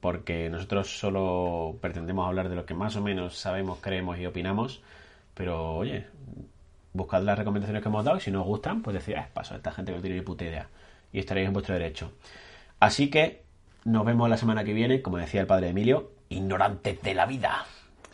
[0.00, 4.82] porque nosotros solo pretendemos hablar de lo que más o menos sabemos, creemos y opinamos.
[5.34, 6.06] Pero, oye,
[6.92, 9.54] buscad las recomendaciones que hemos dado y si no os gustan, pues decid, ah, paso
[9.54, 10.68] esta gente que no tiene ni puta idea.
[11.12, 12.10] Y estaréis en vuestro derecho.
[12.80, 13.44] Así que
[13.84, 17.64] nos vemos la semana que viene, como decía el padre Emilio, ignorantes de la vida.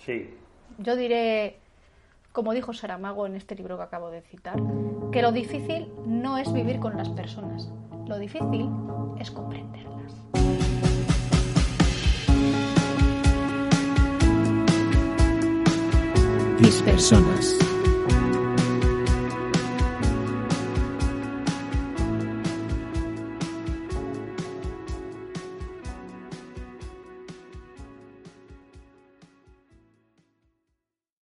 [0.04, 0.34] Sí.
[0.78, 1.58] Yo diré,
[2.32, 4.56] como dijo Saramago en este libro que acabo de citar,
[5.12, 7.68] que lo difícil no es vivir con las personas,
[8.06, 8.68] lo difícil
[9.18, 10.14] es comprenderlas.
[16.58, 17.69] Dispersonas.